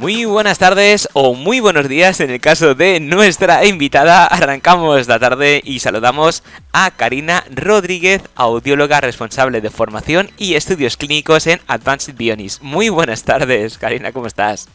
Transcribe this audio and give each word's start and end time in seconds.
Muy 0.00 0.26
buenas 0.26 0.60
tardes 0.60 1.08
o 1.12 1.34
muy 1.34 1.58
buenos 1.58 1.88
días 1.88 2.20
en 2.20 2.30
el 2.30 2.40
caso 2.40 2.76
de 2.76 3.00
nuestra 3.00 3.66
invitada. 3.66 4.26
Arrancamos 4.26 5.08
la 5.08 5.18
tarde 5.18 5.60
y 5.64 5.80
saludamos 5.80 6.44
a 6.72 6.92
Karina 6.92 7.42
Rodríguez, 7.50 8.22
audióloga 8.36 9.00
responsable 9.00 9.60
de 9.60 9.70
formación 9.70 10.30
y 10.38 10.54
estudios 10.54 10.96
clínicos 10.96 11.48
en 11.48 11.60
Advanced 11.66 12.14
Bionis. 12.14 12.62
Muy 12.62 12.90
buenas 12.90 13.24
tardes, 13.24 13.76
Karina, 13.76 14.12
¿cómo 14.12 14.28
estás? 14.28 14.68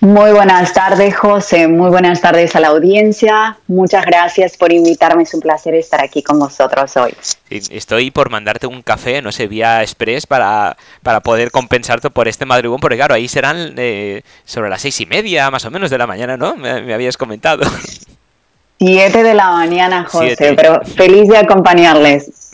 Muy 0.00 0.32
buenas 0.32 0.72
tardes, 0.72 1.16
José. 1.16 1.66
Muy 1.68 1.88
buenas 1.90 2.20
tardes 2.20 2.54
a 2.56 2.60
la 2.60 2.68
audiencia. 2.68 3.56
Muchas 3.66 4.04
gracias 4.04 4.56
por 4.56 4.72
invitarme. 4.72 5.22
Es 5.22 5.34
un 5.34 5.40
placer 5.40 5.74
estar 5.74 6.02
aquí 6.02 6.22
con 6.22 6.38
vosotros 6.38 6.96
hoy. 6.96 7.14
estoy 7.48 8.10
por 8.10 8.30
mandarte 8.30 8.66
un 8.66 8.82
café, 8.82 9.22
no 9.22 9.32
sé, 9.32 9.46
vía 9.46 9.82
express 9.82 10.26
para, 10.26 10.76
para 11.02 11.20
poder 11.20 11.50
compensarte 11.50 12.10
por 12.10 12.28
este 12.28 12.44
madrugón, 12.44 12.80
porque 12.80 12.96
claro, 12.96 13.14
ahí 13.14 13.28
serán 13.28 13.74
eh, 13.76 14.22
sobre 14.44 14.70
las 14.70 14.82
seis 14.82 15.00
y 15.00 15.06
media 15.06 15.50
más 15.50 15.64
o 15.64 15.70
menos 15.70 15.90
de 15.90 15.98
la 15.98 16.06
mañana, 16.06 16.36
¿no? 16.36 16.54
Me, 16.56 16.92
habías 16.92 17.16
comentado. 17.16 17.64
Siete 18.78 19.22
de 19.22 19.34
la 19.34 19.52
mañana, 19.52 20.04
José, 20.04 20.54
pero 20.56 20.82
feliz 20.84 21.28
de 21.28 21.38
acompañarles. 21.38 22.50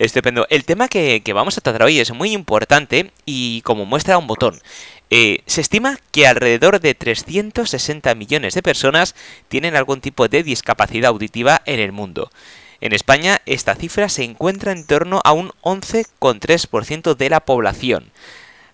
Estupendo. 0.00 0.46
El 0.48 0.64
tema 0.64 0.88
que, 0.88 1.22
vamos 1.34 1.58
a 1.58 1.60
tratar 1.60 1.82
hoy 1.82 2.00
es 2.00 2.10
muy 2.14 2.32
importante 2.32 3.10
y 3.26 3.60
como 3.60 3.84
muestra 3.84 4.16
un 4.16 4.26
botón. 4.26 4.58
Eh, 5.10 5.42
se 5.44 5.60
estima 5.60 5.98
que 6.10 6.26
alrededor 6.26 6.80
de 6.80 6.94
360 6.94 8.14
millones 8.14 8.54
de 8.54 8.62
personas 8.62 9.14
tienen 9.48 9.76
algún 9.76 10.00
tipo 10.00 10.26
de 10.26 10.42
discapacidad 10.42 11.10
auditiva 11.10 11.60
en 11.66 11.80
el 11.80 11.92
mundo. 11.92 12.30
En 12.80 12.94
España 12.94 13.42
esta 13.44 13.74
cifra 13.74 14.08
se 14.08 14.24
encuentra 14.24 14.72
en 14.72 14.86
torno 14.86 15.20
a 15.22 15.32
un 15.32 15.52
11,3% 15.60 17.14
de 17.14 17.28
la 17.28 17.40
población. 17.40 18.10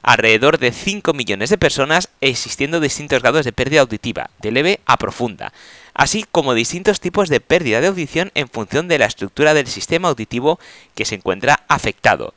Alrededor 0.02 0.58
de 0.58 0.70
5 0.70 1.12
millones 1.12 1.50
de 1.50 1.58
personas 1.58 2.08
existiendo 2.20 2.78
distintos 2.78 3.20
grados 3.20 3.44
de 3.44 3.52
pérdida 3.52 3.80
auditiva, 3.80 4.30
de 4.38 4.52
leve 4.52 4.78
a 4.86 4.96
profunda, 4.96 5.52
así 5.96 6.26
como 6.30 6.52
distintos 6.52 7.00
tipos 7.00 7.30
de 7.30 7.40
pérdida 7.40 7.80
de 7.80 7.86
audición 7.86 8.30
en 8.34 8.48
función 8.48 8.86
de 8.86 8.98
la 8.98 9.06
estructura 9.06 9.54
del 9.54 9.66
sistema 9.66 10.08
auditivo 10.08 10.60
que 10.94 11.06
se 11.06 11.14
encuentra 11.14 11.64
afectado. 11.68 12.34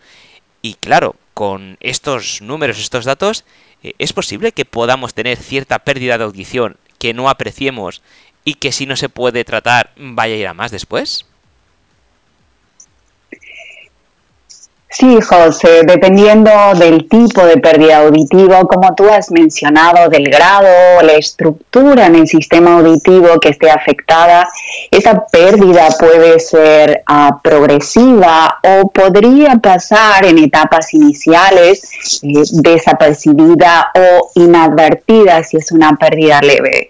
Y 0.62 0.76
claro, 0.76 1.16
con 1.34 1.78
estos 1.82 2.42
números, 2.42 2.80
estos 2.80 3.04
datos, 3.04 3.44
eh, 3.84 3.94
¿es 4.00 4.14
posible 4.14 4.54
que 4.54 4.64
podamos 4.64 5.14
tener 5.14 5.38
cierta 5.38 5.80
pérdida 5.80 6.18
de 6.18 6.24
audición 6.24 6.78
que 7.00 7.14
no 7.14 7.30
apreciemos 7.30 8.02
y 8.46 8.56
que 8.56 8.72
si 8.72 8.86
no 8.86 8.96
se 8.96 9.10
puede 9.10 9.44
tratar 9.44 9.92
vaya 9.98 10.36
a 10.36 10.38
ir 10.38 10.48
a 10.48 10.54
más 10.54 10.72
después? 10.72 11.26
Sí, 14.92 15.20
José, 15.22 15.84
dependiendo 15.86 16.50
del 16.76 17.08
tipo 17.08 17.46
de 17.46 17.58
pérdida 17.58 18.00
auditiva, 18.00 18.62
como 18.62 18.96
tú 18.96 19.08
has 19.08 19.30
mencionado, 19.30 20.10
del 20.10 20.24
grado, 20.32 20.68
la 21.04 21.14
estructura 21.14 22.08
en 22.08 22.16
el 22.16 22.28
sistema 22.28 22.74
auditivo 22.74 23.40
que 23.40 23.50
esté 23.50 23.70
afectada, 23.70 24.50
esa 24.90 25.28
pérdida 25.28 25.90
puede 26.00 26.40
ser 26.40 27.04
ah, 27.06 27.40
progresiva 27.44 28.58
o 28.64 28.90
podría 28.90 29.58
pasar 29.58 30.26
en 30.26 30.40
etapas 30.40 30.92
iniciales 30.96 32.20
eh, 32.24 32.42
desapercibida 32.54 33.92
o 33.94 34.32
inadvertida 34.34 35.44
si 35.44 35.58
es 35.58 35.72
una 35.72 35.96
pérdida 35.98 36.42
leve 36.42 36.90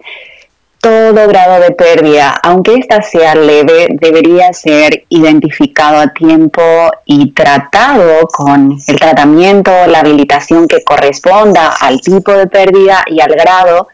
todo 0.80 1.28
grado 1.28 1.60
de 1.60 1.72
pérdida, 1.72 2.40
aunque 2.42 2.74
ésta 2.74 3.02
sea 3.02 3.34
leve, 3.34 3.88
debería 4.00 4.52
ser 4.52 5.04
identificado 5.10 5.98
a 5.98 6.08
tiempo 6.08 6.62
y 7.04 7.32
tratado 7.32 8.26
con 8.28 8.78
el 8.86 8.98
tratamiento, 8.98 9.70
la 9.86 10.00
habilitación 10.00 10.66
que 10.66 10.82
corresponda 10.82 11.74
al 11.80 12.00
tipo 12.00 12.32
de 12.32 12.46
pérdida 12.46 13.04
y 13.06 13.20
al 13.20 13.32
grado 13.32 13.88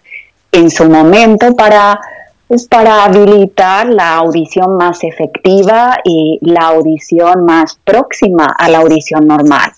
en 0.52 0.70
su 0.70 0.88
momento 0.88 1.56
para, 1.56 1.98
pues, 2.46 2.68
para 2.68 3.04
habilitar 3.04 3.88
la 3.88 4.14
audición 4.14 4.76
más 4.76 5.02
efectiva 5.02 5.98
y 6.04 6.38
la 6.42 6.68
audición 6.68 7.44
más 7.44 7.78
próxima 7.84 8.46
a 8.56 8.68
la 8.68 8.78
audición 8.78 9.26
normal 9.26 9.72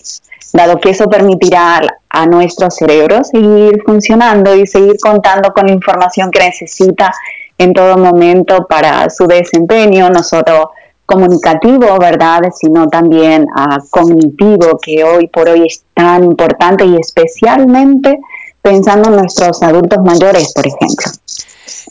dado 0.53 0.79
que 0.81 0.91
eso 0.91 1.09
permitirá 1.09 1.81
a 2.09 2.27
nuestro 2.27 2.71
cerebro 2.71 3.23
seguir 3.25 3.83
funcionando 3.85 4.55
y 4.55 4.67
seguir 4.67 4.97
contando 5.01 5.53
con 5.53 5.67
la 5.67 5.73
información 5.73 6.31
que 6.31 6.41
necesita 6.41 7.13
en 7.59 7.73
todo 7.73 7.99
momento 7.99 8.67
para 8.69 9.11
su 9.11 9.27
desempeño, 9.27 10.09
no 10.11 10.23
solo 10.23 10.71
comunicativo, 11.05 11.99
¿verdad?, 11.99 12.43
sino 12.55 12.87
también 12.89 13.45
uh, 13.45 13.83
cognitivo, 13.91 14.79
que 14.81 15.03
hoy 15.05 15.27
por 15.29 15.49
hoy 15.49 15.67
es 15.67 15.83
tan 15.95 16.25
importante 16.25 16.85
y 16.85 16.97
especialmente 16.97 18.21
pensando 18.61 19.09
en 19.09 19.17
nuestros 19.17 19.63
adultos 19.63 19.99
mayores, 20.05 20.53
por 20.53 20.67
ejemplo. 20.67 21.18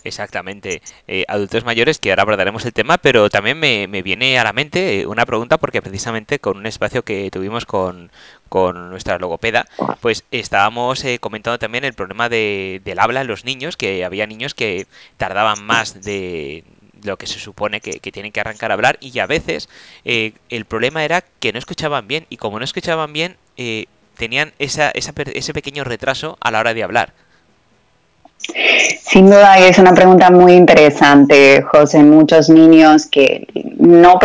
Exactamente, 0.08 0.82
eh, 1.10 1.26
adultos 1.28 1.66
mayores, 1.66 2.00
que 2.00 2.12
ahora 2.12 2.22
abordaremos 2.22 2.64
el 2.64 2.72
tema, 2.72 2.98
pero 2.98 3.30
también 3.30 3.60
me, 3.60 3.88
viene 4.02 4.40
a 4.40 4.46
la 4.46 4.54
mente 4.54 5.06
una 5.06 5.26
pregunta 5.26 5.58
porque 5.58 5.82
precisamente 5.82 6.40
con 6.40 6.56
un 6.56 6.66
espacio 6.66 7.04
que 7.04 7.30
tuvimos 7.30 7.66
con, 7.66 8.10
con 8.48 8.90
nuestra 8.90 9.20
logopeda, 9.20 9.68
pues 10.00 10.24
estábamos 10.32 11.04
eh, 11.04 11.20
comentando 11.20 11.60
también 11.60 11.84
el 11.84 11.94
problema 11.94 12.30
de, 12.30 12.82
del 12.86 13.00
habla 13.00 13.20
en 13.20 13.28
los 13.28 13.44
niños, 13.44 13.76
que 13.76 14.06
había 14.06 14.26
niños 14.28 14.54
que 14.54 14.88
tardaban 15.18 15.62
más 15.66 16.02
de 16.02 16.64
lo 17.04 17.18
que 17.18 17.28
se 17.28 17.40
supone 17.40 17.82
que, 17.82 18.00
tienen 18.00 18.32
que 18.32 18.40
arrancar 18.40 18.72
a 18.72 18.76
hablar 18.76 18.98
y 19.02 19.20
a 19.20 19.28
veces 19.28 19.68
eh, 20.06 20.32
el 20.50 20.64
problema 20.64 21.04
era 21.04 21.22
que 21.22 21.52
no 21.52 21.60
escuchaban 21.60 22.08
bien 22.08 22.26
y 22.30 22.38
como 22.38 22.60
no 22.60 22.64
escuchaban 22.64 23.12
bien 23.12 23.36
tenían 24.16 24.54
esa, 24.58 24.90
esa, 24.92 25.14
ese 25.34 25.54
pequeño 25.54 25.84
retraso 25.84 26.38
a 26.40 26.50
la 26.50 26.62
hora 26.62 26.74
de 26.74 26.84
hablar. 26.84 27.14
Sin 29.02 29.28
duda 29.28 29.58
es 29.60 29.78
una 29.78 29.94
pregunta 29.94 30.30
muy 30.30 30.54
interesante, 30.54 31.62
José. 31.62 32.04
Muchos 32.04 32.50
niños 32.50 33.08
que 33.08 33.48
no 33.78 34.20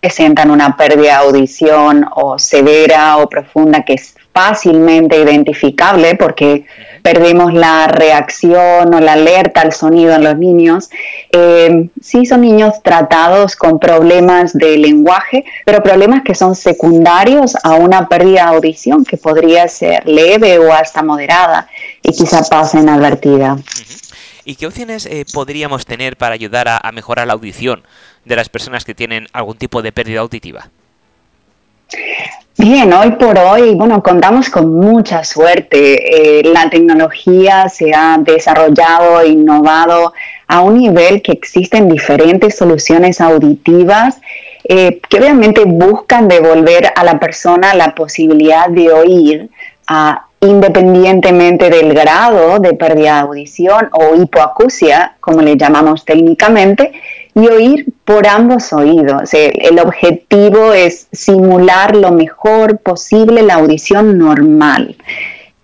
presentan 0.00 0.50
una 0.50 0.76
pérdida 0.76 1.02
de 1.02 1.10
audición 1.12 2.06
o 2.14 2.38
severa 2.38 3.18
o 3.18 3.28
profunda 3.28 3.82
que 3.82 3.94
es 3.94 4.14
fácilmente 4.36 5.18
identificable 5.18 6.14
porque 6.14 6.66
perdemos 7.00 7.54
la 7.54 7.86
reacción 7.86 8.92
o 8.92 9.00
la 9.00 9.14
alerta 9.14 9.62
al 9.62 9.72
sonido 9.72 10.12
en 10.12 10.24
los 10.24 10.36
niños. 10.36 10.90
Eh, 11.32 11.88
sí 12.02 12.26
son 12.26 12.42
niños 12.42 12.82
tratados 12.82 13.56
con 13.56 13.78
problemas 13.78 14.52
de 14.52 14.76
lenguaje, 14.76 15.46
pero 15.64 15.82
problemas 15.82 16.22
que 16.22 16.34
son 16.34 16.54
secundarios 16.54 17.56
a 17.62 17.76
una 17.76 18.08
pérdida 18.08 18.50
de 18.50 18.56
audición 18.56 19.06
que 19.06 19.16
podría 19.16 19.68
ser 19.68 20.06
leve 20.06 20.58
o 20.58 20.70
hasta 20.70 21.02
moderada 21.02 21.68
y 22.06 22.12
quizá 22.12 22.42
pase 22.42 22.78
inadvertida. 22.78 23.58
¿Y 24.44 24.54
qué 24.54 24.66
opciones 24.66 25.06
eh, 25.06 25.24
podríamos 25.32 25.86
tener 25.86 26.16
para 26.16 26.34
ayudar 26.34 26.68
a 26.68 26.92
mejorar 26.92 27.26
la 27.26 27.32
audición 27.32 27.82
de 28.24 28.36
las 28.36 28.48
personas 28.48 28.84
que 28.84 28.94
tienen 28.94 29.26
algún 29.32 29.56
tipo 29.56 29.82
de 29.82 29.90
pérdida 29.90 30.20
auditiva? 30.20 30.68
Bien, 32.58 32.90
hoy 32.92 33.10
por 33.12 33.38
hoy, 33.38 33.74
bueno, 33.74 34.02
contamos 34.02 34.48
con 34.48 34.72
mucha 34.80 35.24
suerte. 35.24 36.38
Eh, 36.38 36.42
la 36.44 36.70
tecnología 36.70 37.68
se 37.68 37.92
ha 37.94 38.16
desarrollado 38.18 39.20
e 39.20 39.28
innovado 39.28 40.14
a 40.48 40.62
un 40.62 40.78
nivel 40.78 41.20
que 41.20 41.32
existen 41.32 41.88
diferentes 41.88 42.56
soluciones 42.56 43.20
auditivas 43.20 44.20
eh, 44.64 45.00
que 45.08 45.18
obviamente 45.18 45.64
buscan 45.64 46.28
devolver 46.28 46.92
a 46.96 47.04
la 47.04 47.20
persona 47.20 47.74
la 47.74 47.94
posibilidad 47.94 48.68
de 48.68 48.90
oír 48.90 49.50
independientemente 50.40 51.70
del 51.70 51.94
grado 51.94 52.58
de 52.58 52.74
pérdida 52.74 53.14
de 53.14 53.20
audición 53.20 53.88
o 53.92 54.14
hipoacusia, 54.14 55.16
como 55.20 55.42
le 55.42 55.56
llamamos 55.56 56.04
técnicamente, 56.04 56.92
y 57.34 57.48
oír 57.48 57.86
por 58.04 58.26
ambos 58.26 58.72
oídos. 58.72 59.34
El 59.34 59.78
objetivo 59.78 60.72
es 60.72 61.06
simular 61.12 61.94
lo 61.94 62.12
mejor 62.12 62.78
posible 62.78 63.42
la 63.42 63.54
audición 63.54 64.16
normal. 64.18 64.96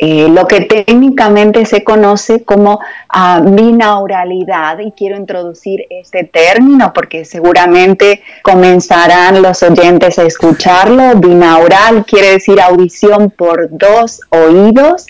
Eh, 0.04 0.28
lo 0.28 0.48
que 0.48 0.62
técnicamente 0.62 1.64
se 1.64 1.84
conoce 1.84 2.42
como 2.42 2.80
uh, 3.14 3.40
binauralidad, 3.54 4.80
y 4.80 4.90
quiero 4.90 5.16
introducir 5.16 5.86
este 5.90 6.24
término 6.24 6.92
porque 6.92 7.24
seguramente 7.24 8.20
comenzarán 8.42 9.40
los 9.40 9.62
oyentes 9.62 10.18
a 10.18 10.24
escucharlo. 10.24 11.14
Binaural 11.20 12.04
quiere 12.04 12.32
decir 12.32 12.60
audición 12.60 13.30
por 13.30 13.68
dos 13.70 14.22
oídos, 14.30 15.06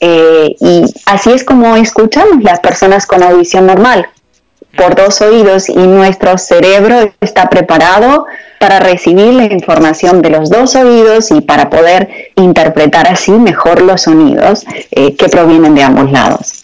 eh, 0.00 0.56
y 0.58 0.84
así 1.04 1.32
es 1.32 1.44
como 1.44 1.76
escuchamos 1.76 2.42
las 2.42 2.60
personas 2.60 3.04
con 3.04 3.22
audición 3.22 3.66
normal 3.66 4.08
por 4.76 4.94
dos 4.94 5.20
oídos 5.20 5.68
y 5.68 5.74
nuestro 5.74 6.38
cerebro 6.38 7.12
está 7.20 7.48
preparado 7.48 8.26
para 8.58 8.78
recibir 8.78 9.32
la 9.32 9.44
información 9.44 10.22
de 10.22 10.30
los 10.30 10.50
dos 10.50 10.74
oídos 10.74 11.30
y 11.30 11.40
para 11.40 11.70
poder 11.70 12.32
interpretar 12.36 13.06
así 13.06 13.32
mejor 13.32 13.80
los 13.82 14.02
sonidos 14.02 14.64
eh, 14.90 15.16
que 15.16 15.28
provienen 15.28 15.74
de 15.74 15.82
ambos 15.82 16.10
lados. 16.12 16.60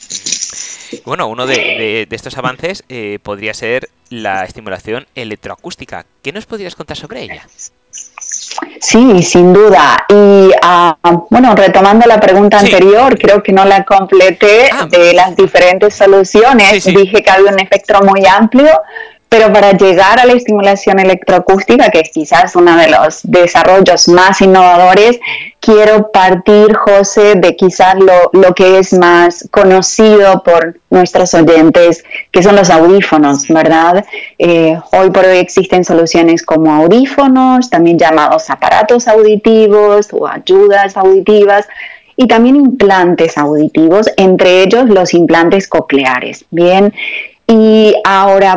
Bueno, 1.05 1.29
uno 1.29 1.47
de, 1.47 2.06
estos 2.11 2.37
avances 2.38 2.85
eh, 2.88 3.19
podría 3.23 3.55
ser 3.55 3.88
la 4.11 4.44
estimulación 4.44 5.06
electroacústica. 5.14 6.05
¿Qué 6.23 6.32
nos 6.32 6.47
podrías 6.47 6.75
contar 6.75 6.97
sobre 6.97 7.23
ella? 7.23 7.47
Sí, 8.81 9.23
sin 9.23 9.53
duda. 9.53 10.05
Y 10.08 10.50
ah, 10.62 10.97
bueno, 11.31 11.55
retomando 11.55 12.06
la 12.06 12.20
pregunta 12.20 12.58
anterior, 12.58 13.19
creo 13.19 13.43
que 13.43 13.53
no 13.53 13.64
la 13.64 13.85
completé 13.85 14.69
ah. 14.73 14.87
de 14.91 15.12
las 15.12 15.37
diferentes 15.37 15.94
soluciones. 15.94 16.85
Dije 16.85 17.23
que 17.23 17.31
había 17.31 17.50
un 17.50 17.58
espectro 17.58 18.00
muy 18.03 18.26
amplio, 18.26 18.69
pero 19.29 19.53
para 19.53 19.73
llegar 19.73 20.20
a 20.20 20.26
la 20.26 20.35
estimulación 20.35 20.99
electroacústica, 20.99 21.91
que 21.91 22.00
es 22.00 22.11
quizás 22.11 22.55
uno 22.56 22.76
de 22.76 22.88
los 22.88 23.20
desarrollos 23.23 24.08
más 24.08 24.41
innovadores, 24.41 25.19
quiero 25.67 26.13
partir, 26.13 26.77
José, 26.77 27.35
de 27.35 27.57
quizás 27.57 27.97
lo, 27.97 28.31
lo, 28.41 28.55
que 28.55 28.79
es 28.79 28.93
más 28.93 29.49
conocido 29.51 30.45
por 30.45 30.79
nuestros 30.91 31.35
oyentes, 31.35 32.05
que 32.31 32.41
son 32.45 32.55
los 32.55 32.71
audífonos, 32.71 33.49
¿verdad? 33.49 34.05
Eh, 34.39 34.79
hoy 34.93 35.11
por 35.11 35.25
hoy 35.25 35.39
existen 35.39 35.85
soluciones 35.85 36.45
como 36.45 36.73
audífonos, 36.73 37.69
también 37.69 37.99
llamados 37.99 38.49
aparatos 38.49 39.09
auditivos 39.09 40.09
o 40.13 40.29
ayudas 40.29 40.97
auditivas, 40.97 41.67
y 42.15 42.29
también 42.29 42.55
implantes 42.55 43.37
auditivos, 43.37 44.07
entre 44.17 44.62
ellos 44.62 44.89
los 44.89 45.15
implantes 45.15 45.67
cocleares. 45.67 46.45
Bien, 46.51 46.95
y 47.49 47.93
ahora, 48.05 48.57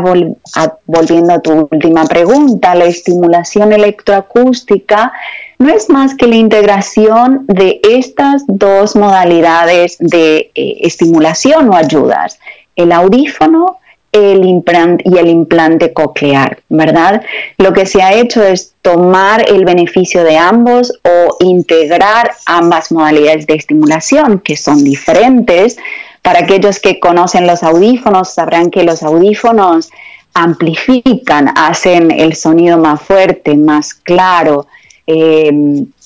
volviendo 0.86 1.34
a 1.34 1.40
tu 1.40 1.68
última 1.72 2.06
pregunta, 2.06 2.76
la 2.76 2.86
estimulación 2.86 3.74
electroacústica 3.74 5.12
no 5.60 5.70
es 5.70 5.90
más 5.90 6.16
que 6.16 6.28
la 6.28 6.36
integración 6.36 7.46
de 7.48 7.82
estas 7.84 8.44
dos 8.48 8.96
modalidades 8.96 9.98
de 10.00 10.52
eh, 10.56 10.78
estimulación 10.82 11.70
o 11.70 11.76
ayudas, 11.76 12.40
el 12.76 12.92
audífono 12.92 13.80
el 14.12 14.64
y 15.04 15.18
el 15.18 15.28
implante 15.28 15.94
coclear, 15.94 16.60
¿verdad? 16.70 17.22
Lo 17.58 17.74
que 17.74 17.86
se 17.86 18.02
ha 18.02 18.14
hecho 18.14 18.44
es 18.44 18.74
tomar 18.82 19.48
el 19.48 19.66
beneficio 19.66 20.24
de 20.24 20.38
ambos 20.38 20.92
o 21.04 21.38
integrar 21.42 22.32
ambas 22.46 22.92
modalidades 22.92 23.46
de 23.46 23.54
estimulación, 23.56 24.40
que 24.40 24.58
son 24.58 24.84
diferentes, 24.84 25.78
para 26.22 26.40
aquellos 26.40 26.80
que 26.80 27.00
conocen 27.00 27.48
los 27.48 27.64
audífonos, 27.64 28.34
sabrán 28.34 28.72
que 28.72 28.84
los 28.84 29.04
audífonos 29.04 29.92
amplifican, 30.34 31.54
hacen 31.56 32.12
el 32.12 32.36
sonido 32.36 32.78
más 32.78 33.02
fuerte, 33.02 33.56
más 33.56 33.94
claro, 33.94 34.68
eh, 35.12 35.52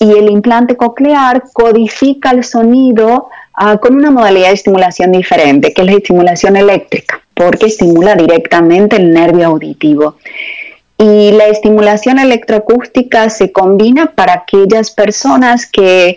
y 0.00 0.12
el 0.12 0.30
implante 0.30 0.78
coclear 0.78 1.42
codifica 1.52 2.30
el 2.30 2.42
sonido 2.42 3.28
ah, 3.52 3.76
con 3.76 3.96
una 3.96 4.10
modalidad 4.10 4.48
de 4.48 4.54
estimulación 4.54 5.12
diferente, 5.12 5.74
que 5.74 5.82
es 5.82 5.86
la 5.86 5.92
estimulación 5.92 6.56
eléctrica, 6.56 7.20
porque 7.34 7.66
estimula 7.66 8.14
directamente 8.14 8.96
el 8.96 9.12
nervio 9.12 9.48
auditivo. 9.48 10.16
Y 10.96 11.32
la 11.32 11.48
estimulación 11.48 12.18
electroacústica 12.18 13.28
se 13.28 13.52
combina 13.52 14.12
para 14.12 14.32
aquellas 14.32 14.90
personas 14.90 15.66
que 15.66 16.16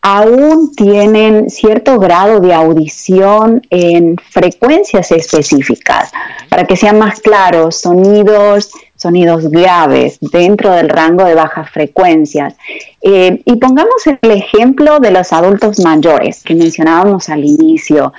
aún 0.00 0.76
tienen 0.76 1.50
cierto 1.50 1.98
grado 1.98 2.38
de 2.38 2.54
audición 2.54 3.66
en 3.70 4.16
frecuencias 4.30 5.10
específicas, 5.10 6.12
para 6.48 6.68
que 6.68 6.76
sean 6.76 7.00
más 7.00 7.18
claros, 7.18 7.80
sonidos, 7.80 8.70
sonidos 8.98 9.48
graves 9.48 10.18
dentro 10.20 10.72
del 10.72 10.88
rango 10.88 11.24
de 11.24 11.34
bajas 11.34 11.70
frecuencias. 11.70 12.54
Eh, 13.00 13.40
y 13.44 13.56
pongamos 13.56 14.06
el 14.06 14.30
ejemplo 14.30 14.98
de 14.98 15.12
los 15.12 15.32
adultos 15.32 15.78
mayores 15.78 16.42
que 16.42 16.54
mencionábamos 16.54 17.28
al 17.28 17.44
inicio. 17.44 18.12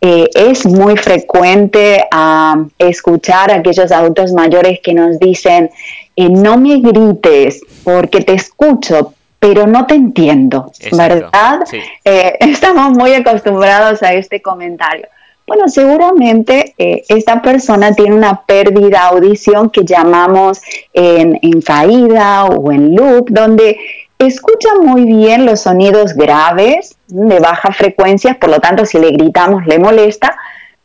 Eh, 0.00 0.28
es 0.34 0.66
muy 0.66 0.96
frecuente 0.96 2.04
ah, 2.10 2.64
escuchar 2.78 3.50
a 3.50 3.56
aquellos 3.56 3.92
adultos 3.92 4.32
mayores 4.32 4.80
que 4.82 4.94
nos 4.94 5.18
dicen, 5.18 5.70
eh, 6.16 6.28
no 6.28 6.56
me 6.56 6.78
grites 6.78 7.60
porque 7.84 8.22
te 8.22 8.32
escucho, 8.32 9.12
pero 9.38 9.66
no 9.66 9.86
te 9.86 9.94
entiendo, 9.94 10.72
¿verdad? 10.92 11.60
Estamos 12.40 12.96
muy 12.96 13.12
acostumbrados 13.12 14.02
a 14.02 14.14
este 14.14 14.40
comentario. 14.40 15.06
Bueno, 15.46 15.68
seguramente 15.68 16.74
eh, 16.78 17.04
esta 17.08 17.42
persona 17.42 17.94
tiene 17.94 18.14
una 18.14 18.42
pérdida 18.42 19.08
audición 19.08 19.68
que 19.68 19.84
llamamos 19.84 20.60
en, 20.92 21.38
en 21.42 21.60
caída 21.60 22.46
o 22.46 22.72
en 22.72 22.94
loop, 22.94 23.28
donde 23.28 23.76
escucha 24.18 24.70
muy 24.80 25.04
bien 25.04 25.44
los 25.44 25.60
sonidos 25.60 26.14
graves 26.14 26.96
de 27.08 27.40
baja 27.40 27.72
frecuencia, 27.72 28.38
por 28.38 28.50
lo 28.50 28.60
tanto 28.60 28.86
si 28.86 28.98
le 28.98 29.10
gritamos 29.10 29.66
le 29.66 29.78
molesta, 29.78 30.34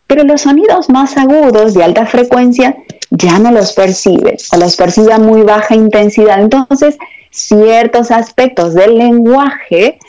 pero 0.08 0.24
los 0.24 0.42
sonidos 0.42 0.90
más 0.90 1.16
agudos 1.18 1.74
de 1.74 1.84
alta 1.84 2.06
frecuencia 2.06 2.76
ya 3.12 3.40
no 3.40 3.52
los 3.52 3.74
percibe 3.74 4.38
o 4.52 4.58
los 4.58 4.76
percibe 4.76 5.14
a 5.14 5.20
muy 5.20 5.44
baja 5.44 5.76
intensidad. 5.76 6.42
Entonces, 6.42 6.98
ciertos 7.30 8.12
aspectos 8.12 8.74
del 8.74 8.98
lenguaje 8.98 10.00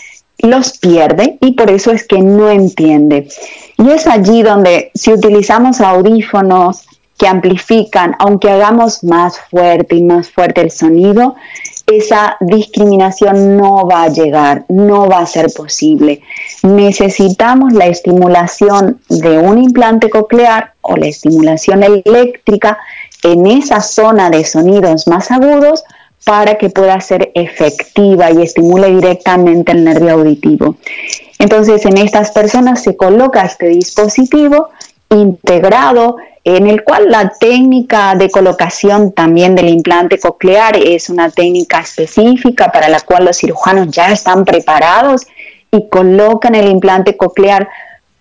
los 0.43 0.79
pierde 0.79 1.39
y 1.41 1.53
por 1.53 1.71
eso 1.71 1.91
es 1.91 2.07
que 2.07 2.19
no 2.19 2.51
entiende. 2.51 3.29
Y 3.79 3.91
es 3.91 4.07
allí 4.07 4.43
donde 4.43 4.91
si 4.95 5.13
utilizamos 5.13 5.81
audífonos 5.81 6.87
que 7.19 7.29
amplifican, 7.29 8.17
aunque 8.19 8.51
hagamos 8.51 9.05
más 9.05 9.39
fuerte 9.51 9.97
y 9.97 10.03
más 10.03 10.31
fuerte 10.31 10.63
el 10.63 10.71
sonido, 10.71 11.35
esa 11.87 12.37
discriminación 12.41 13.57
no 13.57 13.87
va 13.87 14.05
a 14.05 14.09
llegar, 14.09 14.65
no 14.69 15.07
va 15.09 15.19
a 15.19 15.27
ser 15.27 15.49
posible. 15.55 16.23
Necesitamos 16.63 17.73
la 17.73 17.87
estimulación 17.87 19.01
de 19.09 19.39
un 19.39 19.63
implante 19.63 20.09
coclear 20.09 20.73
o 20.81 20.97
la 20.97 21.09
estimulación 21.09 21.83
eléctrica 21.83 22.79
en 23.23 23.47
esa 23.47 23.81
zona 23.81 24.31
de 24.31 24.45
sonidos 24.45 25.07
más 25.07 25.31
agudos 25.31 25.85
para 26.25 26.57
que 26.57 26.71
pueda 26.71 27.01
ser 27.01 27.31
efectiva 27.35 28.31
y 28.31 28.43
estimule 28.43 28.89
directamente 28.89 29.73
el 29.73 29.85
nervio 29.85 30.13
auditivo. 30.13 30.77
Entonces, 31.39 31.85
en 31.87 31.97
estas 31.97 32.31
personas 32.33 32.83
se 32.83 32.97
coloca 32.97 33.43
este 33.43 33.69
dispositivo 33.69 34.69
integrado 35.09 36.17
en 36.45 36.67
el 36.67 36.85
cual 36.85 37.11
la 37.11 37.33
técnica 37.39 38.15
de 38.15 38.31
colocación 38.31 39.13
también 39.13 39.55
del 39.55 39.69
implante 39.69 40.19
coclear 40.19 40.77
es 40.77 41.11
una 41.11 41.31
técnica 41.31 41.81
específica 41.81 42.73
para 42.73 42.89
la 42.89 43.01
cual 43.01 43.25
los 43.25 43.37
cirujanos 43.39 43.89
ya 43.89 44.11
están 44.11 44.45
preparados 44.45 45.27
y 45.71 45.89
colocan 45.89 46.55
el 46.55 46.69
implante 46.69 47.17
coclear 47.17 47.69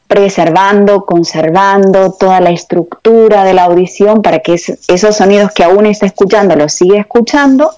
preservando, 0.09 1.05
conservando 1.05 2.11
toda 2.13 2.41
la 2.41 2.49
estructura 2.49 3.43
de 3.43 3.53
la 3.53 3.65
audición 3.65 4.23
para 4.23 4.39
que 4.39 4.55
esos 4.55 5.15
sonidos 5.15 5.51
que 5.51 5.63
aún 5.63 5.85
está 5.85 6.07
escuchando 6.07 6.55
los 6.55 6.73
siga 6.73 6.99
escuchando 6.99 7.71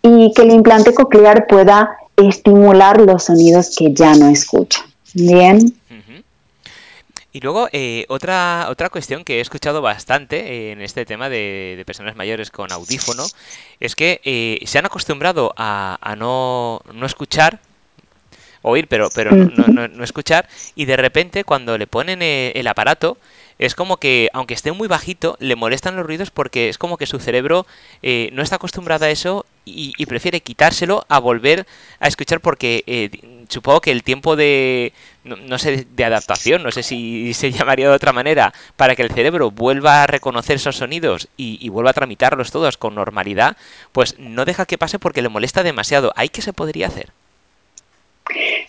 y 0.00 0.32
que 0.32 0.42
el 0.42 0.52
implante 0.52 0.94
coclear 0.94 1.48
pueda 1.48 1.96
estimular 2.16 3.00
los 3.00 3.24
sonidos 3.24 3.74
que 3.76 3.92
ya 3.92 4.14
no 4.14 4.28
escucha. 4.28 4.86
Bien. 5.12 5.74
Y 7.32 7.40
luego, 7.40 7.68
eh, 7.72 8.04
otra, 8.08 8.66
otra 8.70 8.88
cuestión 8.88 9.24
que 9.24 9.38
he 9.38 9.40
escuchado 9.40 9.82
bastante 9.82 10.70
en 10.70 10.82
este 10.82 11.04
tema 11.04 11.28
de, 11.28 11.82
personas 11.84 12.14
mayores 12.14 12.50
con 12.50 12.70
audífono 12.70 13.24
es 13.80 13.96
que 13.96 14.20
eh, 14.22 14.60
se 14.66 14.78
han 14.78 14.86
acostumbrado 14.86 15.52
a, 15.56 16.14
no, 16.16 16.80
no, 16.92 17.06
escuchar, 17.06 17.58
oír, 18.62 18.86
pero, 18.88 19.08
pero 19.14 19.32
no, 19.32 19.88
no, 19.88 20.04
escuchar, 20.04 20.48
y 20.74 20.84
de 20.86 20.96
repente 20.96 21.44
cuando 21.44 21.76
le 21.76 21.86
ponen 21.86 22.22
eh, 22.22 22.52
el 22.54 22.66
aparato, 22.66 23.18
es 23.58 23.74
como 23.76 23.98
que, 23.98 24.28
aunque 24.32 24.54
esté 24.54 24.72
muy 24.72 24.88
bajito, 24.88 25.36
le 25.38 25.54
molestan 25.54 25.94
los 25.94 26.04
ruidos 26.04 26.30
porque 26.30 26.68
es 26.68 26.78
como 26.78 26.96
que 26.96 27.06
su 27.06 27.20
cerebro 27.20 27.64
eh, 28.02 28.30
no 28.32 28.42
está 28.42 28.56
acostumbrado 28.56 29.04
a 29.04 29.10
eso 29.10 29.46
y, 29.64 30.04
prefiere 30.06 30.40
quitárselo 30.40 31.06
a 31.08 31.20
volver 31.20 31.64
a 32.00 32.08
escuchar 32.08 32.40
porque 32.40 32.82
eh, 32.88 33.10
supongo 33.48 33.80
que 33.80 33.92
el 33.92 34.02
tiempo 34.02 34.34
de, 34.34 34.92
no, 35.22 35.58
sé, 35.58 35.86
de 35.88 36.04
adaptación, 36.04 36.64
no 36.64 36.72
sé 36.72 36.82
si 36.82 37.32
se 37.34 37.52
llamaría 37.52 37.88
de 37.88 37.94
otra 37.94 38.12
manera, 38.12 38.52
para 38.76 38.96
que 38.96 39.02
el 39.02 39.12
cerebro 39.12 39.52
vuelva 39.52 40.02
a 40.02 40.06
reconocer 40.08 40.56
esos 40.56 40.76
sonidos 40.76 41.28
y, 41.36 41.58
y 41.64 41.68
vuelva 41.68 41.90
a 41.90 41.94
tramitarlos 41.94 42.50
todos 42.50 42.76
con 42.76 42.96
normalidad, 42.96 43.56
pues 43.92 44.18
no 44.18 44.44
deja 44.44 44.66
que 44.66 44.78
pase 44.78 44.98
porque 44.98 45.22
le 45.22 45.28
molesta 45.28 45.62
demasiado. 45.62 46.12
¿Hay 46.16 46.30
qué 46.30 46.42
se 46.42 46.52
podría 46.52 46.88
hacer? 46.88 47.12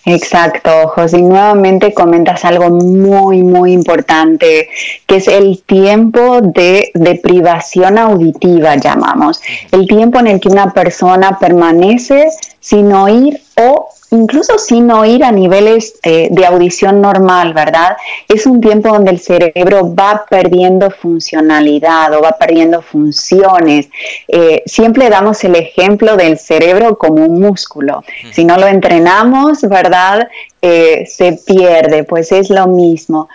Exacto, 0.05 0.89
José. 0.89 1.21
Nuevamente 1.21 1.93
comentas 1.93 2.43
algo 2.43 2.69
muy, 2.69 3.41
muy 3.41 3.71
importante, 3.71 4.69
que 5.07 5.15
es 5.15 5.27
el 5.29 5.63
tiempo 5.63 6.41
de 6.41 6.91
deprivación 6.93 7.97
auditiva, 7.97 8.75
llamamos. 8.75 9.41
El 9.71 9.87
tiempo 9.87 10.19
en 10.19 10.27
el 10.27 10.39
que 10.41 10.49
una 10.49 10.73
persona 10.73 11.39
permanece 11.39 12.27
sin 12.59 12.91
oír 12.91 13.41
o 13.55 13.89
incluso 14.13 14.57
sin 14.57 14.89
oír 14.91 15.23
a 15.23 15.31
niveles 15.31 15.95
eh, 16.03 16.27
de 16.31 16.45
audición 16.45 17.01
normal, 17.01 17.53
¿verdad? 17.53 17.97
Es 18.27 18.45
un 18.45 18.61
tiempo 18.61 18.89
donde 18.89 19.11
el 19.11 19.19
cerebro 19.19 19.93
va 19.93 20.25
perdiendo 20.29 20.91
funcionalidad 20.91 22.13
o 22.13 22.21
va 22.21 22.33
perdiendo 22.33 22.81
funciones. 22.81 23.89
Eh, 24.27 24.63
siempre 24.65 25.09
damos 25.09 25.43
el 25.43 25.55
ejemplo 25.55 26.15
del 26.15 26.37
cerebro 26.37 26.97
como 26.97 27.25
un 27.25 27.39
músculo. 27.39 28.03
Si 28.31 28.45
no 28.45 28.57
lo 28.57 28.67
entrenamos, 28.67 29.61
¿verdad? 29.61 30.27
Eh, 30.61 31.05
se 31.07 31.33
pierde, 31.45 32.03
pues 32.03 32.31
es 32.31 32.49
lo 32.49 32.67
mismo. 32.67 33.27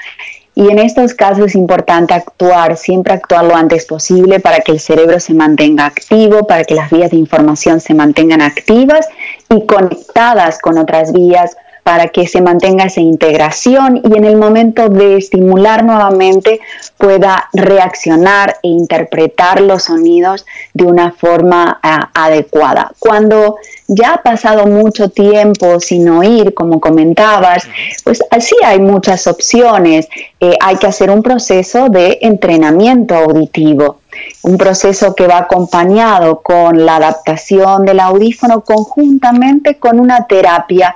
Y 0.59 0.73
en 0.73 0.81
estos 0.81 1.15
casos 1.15 1.47
es 1.47 1.55
importante 1.55 2.15
actuar, 2.15 2.77
siempre 2.77 3.13
actuar 3.13 3.45
lo 3.45 3.55
antes 3.55 3.87
posible 3.87 4.41
para 4.41 4.59
que 4.59 4.73
el 4.73 4.81
cerebro 4.81 5.21
se 5.21 5.33
mantenga 5.33 5.87
activo, 5.87 6.49
para 6.49 6.65
que 6.65 6.75
las 6.75 6.91
vías 6.91 7.13
de 7.13 7.17
información 7.17 7.79
se 7.79 7.95
mantengan 7.95 8.43
activas 8.43 9.09
y 9.51 9.65
conectadas 9.67 10.59
con 10.59 10.77
otras 10.77 11.13
vías 11.13 11.57
para 11.89 12.09
que 12.09 12.29
se 12.29 12.43
mantenga 12.43 12.85
esa 12.85 13.01
integración 13.01 14.03
y 14.05 14.15
en 14.15 14.27
el 14.27 14.37
momento 14.37 14.91
de 14.91 15.17
estimular 15.17 15.83
nuevamente 15.83 16.61
pueda 16.99 17.49
reaccionar 17.55 18.59
e 18.63 18.69
interpretar 18.69 19.63
los 19.63 19.85
sonidos 19.85 20.45
de 20.75 20.85
una 20.85 21.13
forma 21.13 21.81
ah, 21.83 22.11
adecuada. 22.13 22.93
Cuando 22.99 23.57
ya 23.87 24.13
ha 24.13 24.23
pasado 24.23 24.67
mucho 24.67 25.09
tiempo 25.09 25.81
sin 25.81 26.11
oír, 26.11 26.53
como 26.53 26.79
comentabas, 26.79 27.67
pues 28.05 28.23
así 28.31 28.55
hay 28.63 28.81
muchas 28.81 29.27
opciones. 29.27 30.09
Eh, 30.41 30.59
hay 30.61 30.77
que 30.77 30.89
hacer 30.89 31.09
un 31.09 31.23
proceso 31.23 31.89
de 31.89 32.19
entrenamiento 32.21 33.15
auditivo 33.15 34.01
un 34.43 34.59
proceso 34.59 35.15
que 35.15 35.29
va 35.29 35.39
acompañado 35.39 36.41
con 36.41 36.85
la 36.85 36.97
adaptación 36.97 37.85
del 37.85 38.01
audífono 38.01 38.63
conjuntamente 38.63 39.77
con 39.77 40.01
una 40.01 40.27
terapia 40.27 40.95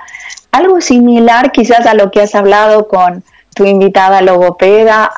algo 0.53 0.79
similar 0.81 1.51
quizás 1.51 1.85
a 1.87 1.95
lo 1.95 2.11
que 2.11 2.21
has 2.21 2.35
hablado 2.35 2.87
con 2.87 3.23
tu 3.55 3.65
invitada 3.65 4.21
logopeda 4.21 5.11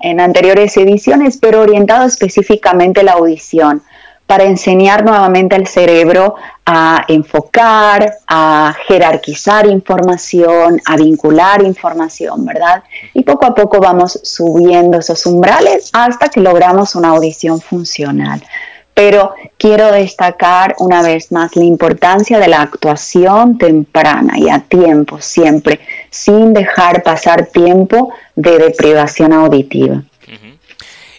en 0.00 0.20
anteriores 0.20 0.76
ediciones, 0.76 1.38
pero 1.38 1.62
orientado 1.62 2.06
específicamente 2.06 3.00
a 3.00 3.04
la 3.04 3.12
audición, 3.12 3.82
para 4.26 4.44
enseñar 4.44 5.04
nuevamente 5.04 5.54
al 5.54 5.66
cerebro 5.66 6.34
a 6.64 7.04
enfocar, 7.08 8.14
a 8.26 8.74
jerarquizar 8.86 9.66
información, 9.66 10.80
a 10.86 10.96
vincular 10.96 11.62
información, 11.62 12.44
¿verdad? 12.44 12.82
Y 13.12 13.22
poco 13.22 13.46
a 13.46 13.54
poco 13.54 13.80
vamos 13.80 14.18
subiendo 14.22 14.98
esos 14.98 15.24
umbrales 15.26 15.90
hasta 15.92 16.28
que 16.28 16.40
logramos 16.40 16.94
una 16.94 17.08
audición 17.08 17.60
funcional 17.60 18.42
pero 18.94 19.34
quiero 19.58 19.90
destacar 19.90 20.76
una 20.78 21.02
vez 21.02 21.32
más 21.32 21.56
la 21.56 21.64
importancia 21.64 22.38
de 22.38 22.48
la 22.48 22.62
actuación 22.62 23.58
temprana 23.58 24.38
y 24.38 24.48
a 24.48 24.60
tiempo 24.60 25.20
siempre, 25.20 25.80
sin 26.10 26.54
dejar 26.54 27.02
pasar 27.02 27.46
tiempo 27.46 28.12
de 28.36 28.58
deprivación 28.58 29.32
auditiva. 29.32 30.02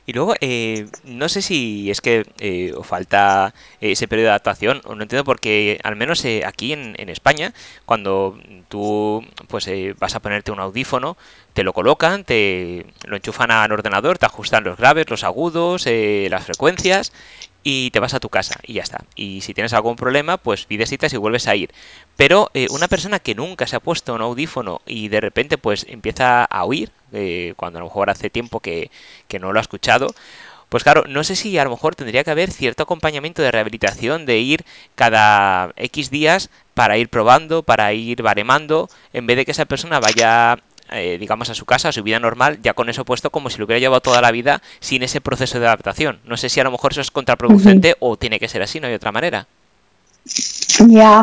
Y 0.08 0.14
luego, 0.14 0.36
eh, 0.40 0.86
no 1.04 1.30
sé 1.30 1.42
si 1.42 1.90
es 1.90 2.00
que 2.00 2.26
eh, 2.40 2.74
falta 2.84 3.56
ese 3.82 4.08
periodo 4.08 4.26
de 4.26 4.32
adaptación, 4.32 4.82
o 4.86 4.94
no 4.94 5.02
entiendo 5.02 5.24
porque, 5.24 5.80
al 5.84 5.96
menos 5.96 6.24
eh, 6.26 6.44
aquí 6.46 6.74
en, 6.74 6.94
en, 7.00 7.10
España, 7.10 7.54
cuando 7.86 8.38
tú 8.70 9.26
pues 9.48 9.68
vas 9.98 10.14
a 10.14 10.20
ponerte 10.20 10.52
un 10.52 10.60
audífono, 10.60 11.18
te 11.54 11.64
lo 11.64 11.74
colocan, 11.74 12.24
te 12.24 12.86
lo 13.06 13.16
enchufan 13.16 13.50
al 13.50 13.72
ordenador, 13.72 14.20
te 14.20 14.28
ajustan 14.28 14.64
los 14.64 14.78
graves, 14.78 15.10
los 15.10 15.24
agudos, 15.24 15.88
las 15.88 16.46
frecuencias, 16.46 17.12
y 17.68 17.90
te 17.90 18.00
vas 18.00 18.14
a 18.14 18.20
tu 18.20 18.30
casa 18.30 18.60
y 18.64 18.74
ya 18.74 18.84
está. 18.84 19.04
Y 19.16 19.42
si 19.42 19.56
tienes 19.56 19.74
algún 19.74 19.96
problema, 19.96 20.38
pues 20.38 20.66
pides 20.66 20.88
citas 20.88 21.12
y 21.14 21.18
vuelves 21.18 21.48
a 21.48 21.56
ir. 21.56 21.74
Pero 22.16 22.52
eh, 22.54 22.68
una 22.70 22.88
persona 22.88 23.18
que 23.18 23.34
nunca 23.34 23.66
se 23.66 23.76
ha 23.76 23.80
puesto 23.80 24.14
un 24.14 24.22
audífono 24.22 24.82
y 24.86 25.08
de 25.08 25.20
repente 25.20 25.58
pues 25.58 25.84
empieza 25.90 26.46
a 26.46 26.64
oír, 26.64 26.92
eh, 27.12 27.56
cuando 27.58 27.80
a 27.80 27.82
lo 27.82 27.88
mejor 27.88 28.12
hace 28.12 28.30
tiempo 28.30 28.60
que, 28.60 28.92
que 29.28 29.40
no 29.40 29.52
lo 29.52 29.58
ha 29.58 29.64
escuchado, 29.64 30.14
pues 30.70 30.84
claro, 30.84 31.06
no 31.08 31.24
sé 31.24 31.36
si 31.36 31.58
a 31.58 31.64
lo 31.64 31.72
mejor 31.72 31.96
tendría 31.96 32.24
que 32.24 32.30
haber 32.30 32.52
cierto 32.52 32.84
acompañamiento 32.84 33.42
de 33.42 33.52
rehabilitación, 33.52 34.28
de 34.28 34.38
ir 34.38 34.64
cada 34.94 35.74
X 35.76 36.12
días 36.12 36.52
para 36.76 37.00
ir 37.00 37.10
probando, 37.10 37.64
para 37.64 37.94
ir 37.94 38.22
baremando, 38.22 38.90
en 39.12 39.26
vez 39.26 39.38
de 39.38 39.46
que 39.46 39.52
esa 39.52 39.66
persona 39.66 40.00
vaya 40.00 40.60
eh, 40.92 41.18
digamos, 41.20 41.50
a 41.50 41.56
su 41.56 41.66
casa, 41.66 41.90
a 41.90 41.92
su 41.92 42.04
vida 42.04 42.20
normal, 42.20 42.60
ya 42.62 42.74
con 42.74 42.90
eso 42.90 43.06
puesto 43.06 43.30
como 43.30 43.50
si 43.50 43.58
lo 43.58 43.66
hubiera 43.66 43.80
llevado 43.80 44.02
toda 44.02 44.22
la 44.22 44.32
vida 44.32 44.62
sin 44.80 45.04
ese 45.04 45.22
proceso 45.22 45.60
de 45.60 45.68
adaptación. 45.68 46.20
No 46.26 46.38
sé 46.38 46.50
si 46.50 46.60
a 46.60 46.64
lo 46.64 46.72
mejor 46.72 46.92
eso 46.92 47.02
es 47.02 47.12
contraproducente 47.12 47.96
o 48.00 48.18
tiene 48.18 48.40
que 48.40 48.48
ser 48.48 48.62
así, 48.62 48.80
no 48.80 48.88
hay 48.88 48.94
otra 48.94 49.12
manera. 49.12 49.48
Ya, 50.88 51.22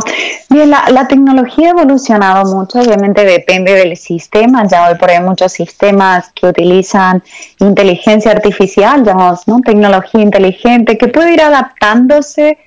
bien, 0.48 0.70
la, 0.70 1.08
tecnología 1.08 1.68
ha 1.68 1.70
evolucionado 1.72 2.54
mucho, 2.54 2.78
obviamente 2.78 3.24
depende 3.24 3.72
del 3.72 3.96
sistema, 3.96 4.66
ya 4.68 4.88
hoy 4.88 4.96
por 4.96 5.10
hoy 5.10 5.16
hay 5.16 5.22
muchos 5.22 5.52
sistemas 5.52 6.30
que 6.32 6.46
utilizan 6.46 7.22
inteligencia 7.58 8.30
artificial, 8.30 9.04
llamamos 9.04 9.46
¿no? 9.48 9.60
tecnología 9.60 10.22
inteligente, 10.22 10.96
que 10.96 11.08
puede 11.08 11.34
ir 11.34 11.42
adaptándose 11.42 12.58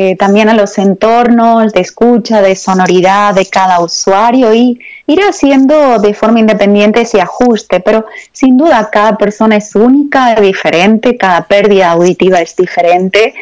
eh, 0.00 0.14
también 0.14 0.48
a 0.48 0.54
los 0.54 0.78
entornos 0.78 1.72
de 1.72 1.80
escucha, 1.80 2.40
de 2.40 2.54
sonoridad 2.54 3.34
de 3.34 3.46
cada 3.46 3.80
usuario 3.80 4.54
y 4.54 4.78
ir 5.08 5.20
haciendo 5.22 5.98
de 5.98 6.14
forma 6.14 6.38
independiente 6.38 7.00
ese 7.00 7.20
ajuste, 7.20 7.80
pero 7.80 8.06
sin 8.30 8.56
duda 8.56 8.90
cada 8.92 9.16
persona 9.16 9.56
es 9.56 9.74
única, 9.74 10.36
diferente, 10.36 11.16
cada 11.16 11.48
pérdida 11.48 11.90
auditiva 11.90 12.38
es 12.40 12.54
diferente 12.54 13.34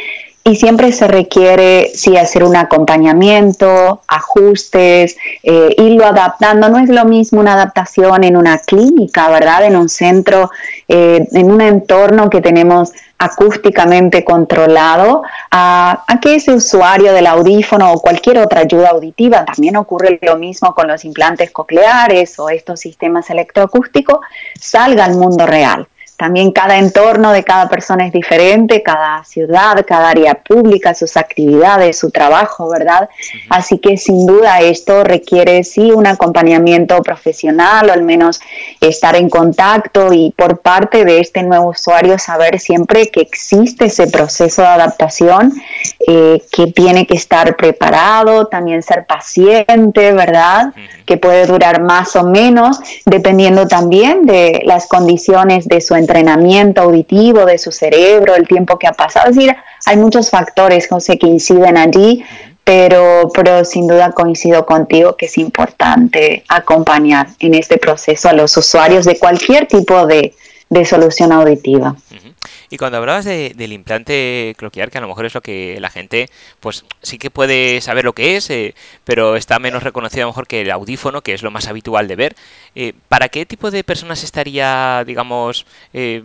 y 0.46 0.54
siempre 0.54 0.92
se 0.92 1.08
requiere 1.08 1.90
sí 1.92 2.16
hacer 2.16 2.44
un 2.44 2.54
acompañamiento, 2.54 4.02
ajustes, 4.06 5.16
eh, 5.42 5.74
irlo 5.76 6.06
adaptando. 6.06 6.68
No 6.68 6.78
es 6.78 6.88
lo 6.88 7.04
mismo 7.04 7.40
una 7.40 7.54
adaptación 7.54 8.22
en 8.22 8.36
una 8.36 8.58
clínica, 8.58 9.28
¿verdad? 9.28 9.64
En 9.64 9.74
un 9.74 9.88
centro, 9.88 10.52
eh, 10.86 11.26
en 11.32 11.50
un 11.50 11.60
entorno 11.60 12.30
que 12.30 12.40
tenemos 12.40 12.92
acústicamente 13.18 14.22
controlado, 14.22 15.24
a, 15.50 16.04
a, 16.06 16.20
que 16.20 16.36
ese 16.36 16.52
usuario 16.52 17.12
del 17.12 17.26
audífono 17.26 17.92
o 17.92 18.00
cualquier 18.00 18.38
otra 18.38 18.60
ayuda 18.60 18.90
auditiva, 18.90 19.44
también 19.44 19.74
ocurre 19.74 20.16
lo 20.22 20.36
mismo 20.36 20.76
con 20.76 20.86
los 20.86 21.04
implantes 21.04 21.50
cocleares 21.50 22.38
o 22.38 22.50
estos 22.50 22.78
sistemas 22.78 23.30
electroacústicos, 23.30 24.20
salga 24.60 25.06
al 25.06 25.16
mundo 25.16 25.44
real. 25.44 25.88
También 26.16 26.50
cada 26.50 26.78
entorno 26.78 27.30
de 27.32 27.44
cada 27.44 27.68
persona 27.68 28.06
es 28.06 28.12
diferente, 28.12 28.82
cada 28.82 29.22
ciudad, 29.24 29.84
cada 29.86 30.08
área 30.08 30.34
pública, 30.34 30.94
sus 30.94 31.16
actividades, 31.18 31.98
su 31.98 32.10
trabajo, 32.10 32.70
¿verdad? 32.70 33.10
Así 33.50 33.78
que 33.78 33.98
sin 33.98 34.24
duda 34.24 34.60
esto 34.60 35.04
requiere 35.04 35.62
sí 35.62 35.92
un 35.92 36.06
acompañamiento 36.06 37.02
profesional 37.02 37.90
o 37.90 37.92
al 37.92 38.02
menos 38.02 38.40
estar 38.80 39.14
en 39.14 39.28
contacto 39.28 40.10
y 40.14 40.32
por 40.34 40.60
parte 40.60 41.04
de 41.04 41.20
este 41.20 41.42
nuevo 41.42 41.68
usuario 41.68 42.18
saber 42.18 42.60
siempre 42.60 43.08
que 43.08 43.20
existe 43.20 43.86
ese 43.86 44.06
proceso 44.06 44.62
de 44.62 44.68
adaptación, 44.68 45.52
eh, 46.06 46.42
que 46.50 46.68
tiene 46.68 47.06
que 47.06 47.14
estar 47.14 47.56
preparado, 47.56 48.46
también 48.46 48.82
ser 48.82 49.04
paciente, 49.04 50.12
¿verdad? 50.12 50.72
Que 51.04 51.18
puede 51.18 51.46
durar 51.46 51.82
más 51.82 52.16
o 52.16 52.24
menos, 52.24 52.80
dependiendo 53.04 53.68
también 53.68 54.24
de 54.24 54.62
las 54.64 54.86
condiciones 54.86 55.68
de 55.68 55.82
su 55.82 55.94
entorno 55.94 56.05
entrenamiento 56.06 56.82
auditivo 56.82 57.44
de 57.44 57.58
su 57.58 57.72
cerebro, 57.72 58.36
el 58.36 58.46
tiempo 58.46 58.78
que 58.78 58.86
ha 58.86 58.92
pasado. 58.92 59.28
Es 59.28 59.36
decir, 59.36 59.56
hay 59.84 59.96
muchos 59.96 60.30
factores, 60.30 60.88
José, 60.88 61.18
que 61.18 61.26
inciden 61.26 61.76
allí, 61.76 62.24
pero, 62.62 63.28
pero 63.34 63.64
sin 63.64 63.86
duda 63.88 64.12
coincido 64.12 64.64
contigo 64.64 65.16
que 65.16 65.26
es 65.26 65.36
importante 65.38 66.44
acompañar 66.48 67.26
en 67.40 67.54
este 67.54 67.78
proceso 67.78 68.28
a 68.28 68.32
los 68.32 68.56
usuarios 68.56 69.04
de 69.04 69.18
cualquier 69.18 69.66
tipo 69.66 70.06
de, 70.06 70.32
solución 70.84 71.32
auditiva. 71.32 71.96
Y 72.70 72.78
cuando 72.78 72.98
hablabas 72.98 73.24
del 73.24 73.72
implante 73.72 74.54
cloquear, 74.58 74.90
que 74.90 74.98
a 74.98 75.00
lo 75.00 75.08
mejor 75.08 75.26
es 75.26 75.34
lo 75.34 75.40
que 75.40 75.78
la 75.80 75.90
gente, 75.90 76.28
pues 76.60 76.84
sí 77.02 77.18
que 77.18 77.30
puede 77.30 77.80
saber 77.80 78.04
lo 78.04 78.12
que 78.12 78.36
es, 78.36 78.50
eh, 78.50 78.74
pero 79.04 79.36
está 79.36 79.58
menos 79.58 79.82
reconocido 79.82 80.22
a 80.22 80.26
lo 80.26 80.32
mejor 80.32 80.46
que 80.46 80.62
el 80.62 80.70
audífono, 80.70 81.22
que 81.22 81.34
es 81.34 81.42
lo 81.42 81.50
más 81.50 81.68
habitual 81.68 82.08
de 82.08 82.16
ver. 82.16 82.36
Eh, 82.74 82.92
¿Para 83.08 83.28
qué 83.28 83.46
tipo 83.46 83.70
de 83.70 83.84
personas 83.84 84.24
estaría, 84.24 85.04
digamos, 85.06 85.66
eh, 85.92 86.22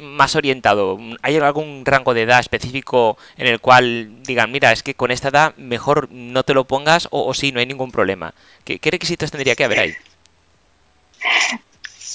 más 0.00 0.36
orientado? 0.36 0.98
¿Hay 1.22 1.36
algún 1.36 1.84
rango 1.84 2.14
de 2.14 2.22
edad 2.22 2.40
específico 2.40 3.18
en 3.36 3.46
el 3.46 3.60
cual 3.60 4.22
digan, 4.24 4.50
mira, 4.52 4.72
es 4.72 4.82
que 4.82 4.94
con 4.94 5.10
esta 5.10 5.28
edad 5.28 5.54
mejor 5.56 6.10
no 6.10 6.44
te 6.44 6.54
lo 6.54 6.64
pongas 6.64 7.08
o, 7.10 7.32
sí, 7.34 7.52
no 7.52 7.60
hay 7.60 7.66
ningún 7.66 7.92
problema? 7.92 8.34
¿Qué, 8.64 8.78
qué 8.78 8.90
requisitos 8.90 9.30
tendría 9.30 9.56
que 9.56 9.64
haber 9.64 9.80
ahí? 9.80 9.94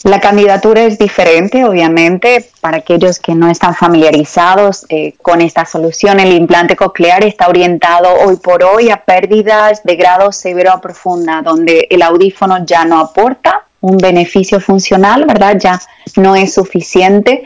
La 0.04 0.20
candidatura 0.20 0.84
es 0.84 1.00
diferente, 1.00 1.66
obviamente, 1.66 2.50
para 2.62 2.78
aquellos 2.78 3.20
que 3.20 3.34
no 3.34 3.50
están 3.50 3.74
familiarizados 3.74 4.86
eh, 4.90 5.16
con 5.22 5.42
esta 5.42 5.66
solución. 5.66 6.20
El 6.20 6.34
implante 6.34 6.76
coclear 6.76 7.24
está 7.24 7.48
orientado 7.48 8.08
hoy 8.26 8.38
por 8.38 8.64
hoy 8.64 8.90
a 8.92 8.98
pérdidas 8.98 9.84
de 9.84 9.96
grado 9.96 10.32
severo 10.32 10.72
a 10.72 10.82
profunda, 10.82 11.42
donde 11.42 11.88
el 11.90 12.04
audífono 12.04 12.64
ya 12.64 12.86
no 12.86 13.00
aporta 13.00 13.64
un 13.82 13.98
beneficio 13.98 14.60
funcional, 14.60 15.26
¿verdad? 15.26 15.58
Ya 15.60 15.82
no 16.16 16.36
es 16.36 16.54
suficiente 16.54 17.44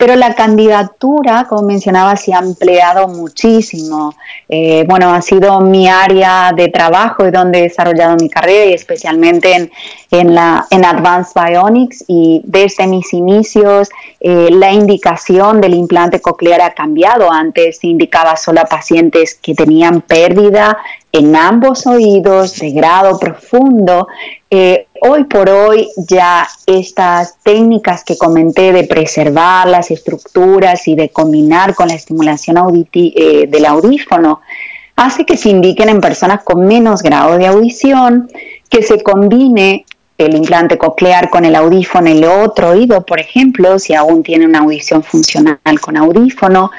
pero 0.00 0.16
la 0.16 0.34
candidatura, 0.34 1.44
como 1.46 1.60
mencionaba, 1.60 2.16
se 2.16 2.32
ha 2.32 2.38
ampliado 2.38 3.06
muchísimo. 3.06 4.14
Eh, 4.48 4.86
bueno, 4.88 5.12
ha 5.12 5.20
sido 5.20 5.60
mi 5.60 5.88
área 5.88 6.52
de 6.56 6.68
trabajo 6.68 7.26
y 7.26 7.30
donde 7.30 7.58
he 7.58 7.62
desarrollado 7.64 8.16
mi 8.16 8.30
carrera 8.30 8.64
y 8.64 8.72
especialmente 8.72 9.54
en, 9.54 9.70
en, 10.10 10.34
la, 10.34 10.66
en 10.70 10.86
Advanced 10.86 11.38
Bionics 11.38 12.04
y 12.08 12.40
desde 12.44 12.86
mis 12.86 13.12
inicios 13.12 13.90
eh, 14.20 14.48
la 14.50 14.72
indicación 14.72 15.60
del 15.60 15.74
implante 15.74 16.18
coclear 16.22 16.62
ha 16.62 16.72
cambiado. 16.72 17.30
Antes 17.30 17.80
se 17.80 17.88
indicaba 17.88 18.36
solo 18.36 18.62
a 18.62 18.64
pacientes 18.64 19.34
que 19.34 19.54
tenían 19.54 20.00
pérdida 20.00 20.78
en 21.12 21.34
ambos 21.34 21.86
oídos 21.86 22.58
de 22.58 22.70
grado 22.70 23.18
profundo. 23.18 24.06
Eh, 24.50 24.86
hoy 25.00 25.24
por 25.24 25.50
hoy 25.50 25.88
ya 25.96 26.46
estas 26.66 27.36
técnicas 27.42 28.04
que 28.04 28.16
comenté 28.16 28.72
de 28.72 28.84
preservar 28.84 29.68
las 29.68 29.90
estructuras 29.90 30.86
y 30.88 30.94
de 30.94 31.08
combinar 31.08 31.74
con 31.74 31.88
la 31.88 31.94
estimulación 31.94 32.88
eh, 32.92 33.46
del 33.48 33.64
audífono 33.64 34.40
hace 34.96 35.24
que 35.24 35.36
se 35.36 35.48
indiquen 35.48 35.88
en 35.88 36.00
personas 36.00 36.42
con 36.42 36.66
menos 36.66 37.02
grado 37.02 37.38
de 37.38 37.46
audición, 37.46 38.30
que 38.68 38.82
se 38.82 39.02
combine 39.02 39.86
el 40.18 40.36
implante 40.36 40.76
coclear 40.76 41.30
con 41.30 41.46
el 41.46 41.56
audífono 41.56 42.08
en 42.08 42.18
el 42.18 42.24
otro 42.24 42.70
oído, 42.70 43.06
por 43.06 43.18
ejemplo, 43.18 43.78
si 43.78 43.94
aún 43.94 44.22
tiene 44.22 44.44
una 44.44 44.58
audición 44.58 45.02
funcional 45.02 45.58
con 45.80 45.96
audífono. 45.96 46.70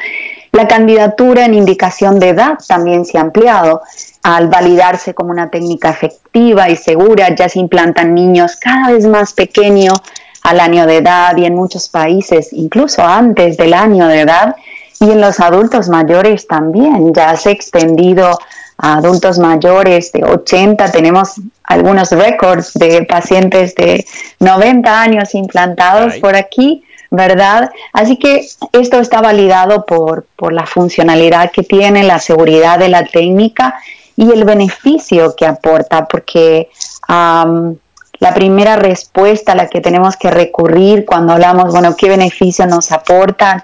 La 0.51 0.67
candidatura 0.67 1.45
en 1.45 1.55
indicación 1.55 2.19
de 2.19 2.29
edad 2.29 2.59
también 2.67 3.05
se 3.05 3.17
ha 3.17 3.21
ampliado. 3.21 3.81
Al 4.23 4.47
validarse 4.47 5.13
como 5.13 5.31
una 5.31 5.49
técnica 5.49 5.89
efectiva 5.89 6.69
y 6.69 6.75
segura, 6.75 7.33
ya 7.35 7.49
se 7.49 7.59
implantan 7.59 8.13
niños 8.13 8.55
cada 8.55 8.91
vez 8.91 9.07
más 9.07 9.33
pequeños 9.33 9.99
al 10.43 10.59
año 10.59 10.85
de 10.85 10.97
edad 10.97 11.35
y 11.37 11.45
en 11.45 11.55
muchos 11.55 11.89
países 11.89 12.49
incluso 12.51 13.03
antes 13.03 13.57
del 13.57 13.73
año 13.73 14.07
de 14.07 14.21
edad 14.21 14.55
y 14.99 15.09
en 15.09 15.21
los 15.21 15.39
adultos 15.39 15.89
mayores 15.89 16.47
también. 16.47 17.13
Ya 17.13 17.35
se 17.35 17.49
ha 17.49 17.51
extendido 17.51 18.37
a 18.77 18.97
adultos 18.97 19.39
mayores 19.39 20.11
de 20.11 20.23
80, 20.23 20.91
tenemos 20.91 21.33
algunos 21.63 22.11
récords 22.11 22.73
de 22.73 23.03
pacientes 23.03 23.75
de 23.75 24.05
90 24.39 25.01
años 25.01 25.35
implantados 25.35 26.17
por 26.17 26.35
aquí, 26.35 26.83
¿verdad? 27.11 27.71
Así 27.93 28.17
que 28.17 28.47
esto 28.71 28.99
está 28.99 29.21
validado 29.21 29.85
por, 29.85 30.25
por 30.35 30.53
la 30.53 30.65
funcionalidad 30.65 31.51
que 31.51 31.63
tiene, 31.63 32.03
la 32.03 32.19
seguridad 32.19 32.79
de 32.79 32.89
la 32.89 33.05
técnica 33.05 33.75
y 34.15 34.31
el 34.31 34.43
beneficio 34.43 35.35
que 35.35 35.45
aporta, 35.45 36.05
porque 36.05 36.69
la 37.07 38.33
primera 38.33 38.75
respuesta 38.75 39.53
a 39.53 39.55
la 39.55 39.67
que 39.67 39.81
tenemos 39.81 40.15
que 40.15 40.29
recurrir 40.29 41.05
cuando 41.05 41.33
hablamos, 41.33 41.71
bueno, 41.71 41.95
¿qué 41.95 42.09
beneficio 42.09 42.67
nos 42.67 42.91
aportan? 42.91 43.63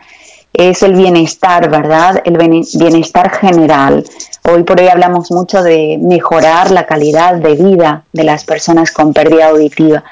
es 0.58 0.82
el 0.82 0.94
bienestar, 0.96 1.70
¿verdad? 1.70 2.22
El 2.26 2.36
bienestar 2.38 3.30
general. 3.30 4.04
Hoy 4.44 4.64
por 4.64 4.82
hoy 4.82 4.88
hablamos 4.88 5.32
mucho 5.32 5.62
de 5.62 6.00
mejorar 6.02 6.72
la 6.72 6.88
calidad 6.88 7.36
de 7.36 7.54
vida 7.54 8.04
de 8.12 8.24
las 8.24 8.44
personas 8.44 8.92
con 8.92 9.14
pérdida 9.14 9.50
auditiva. 9.50 10.04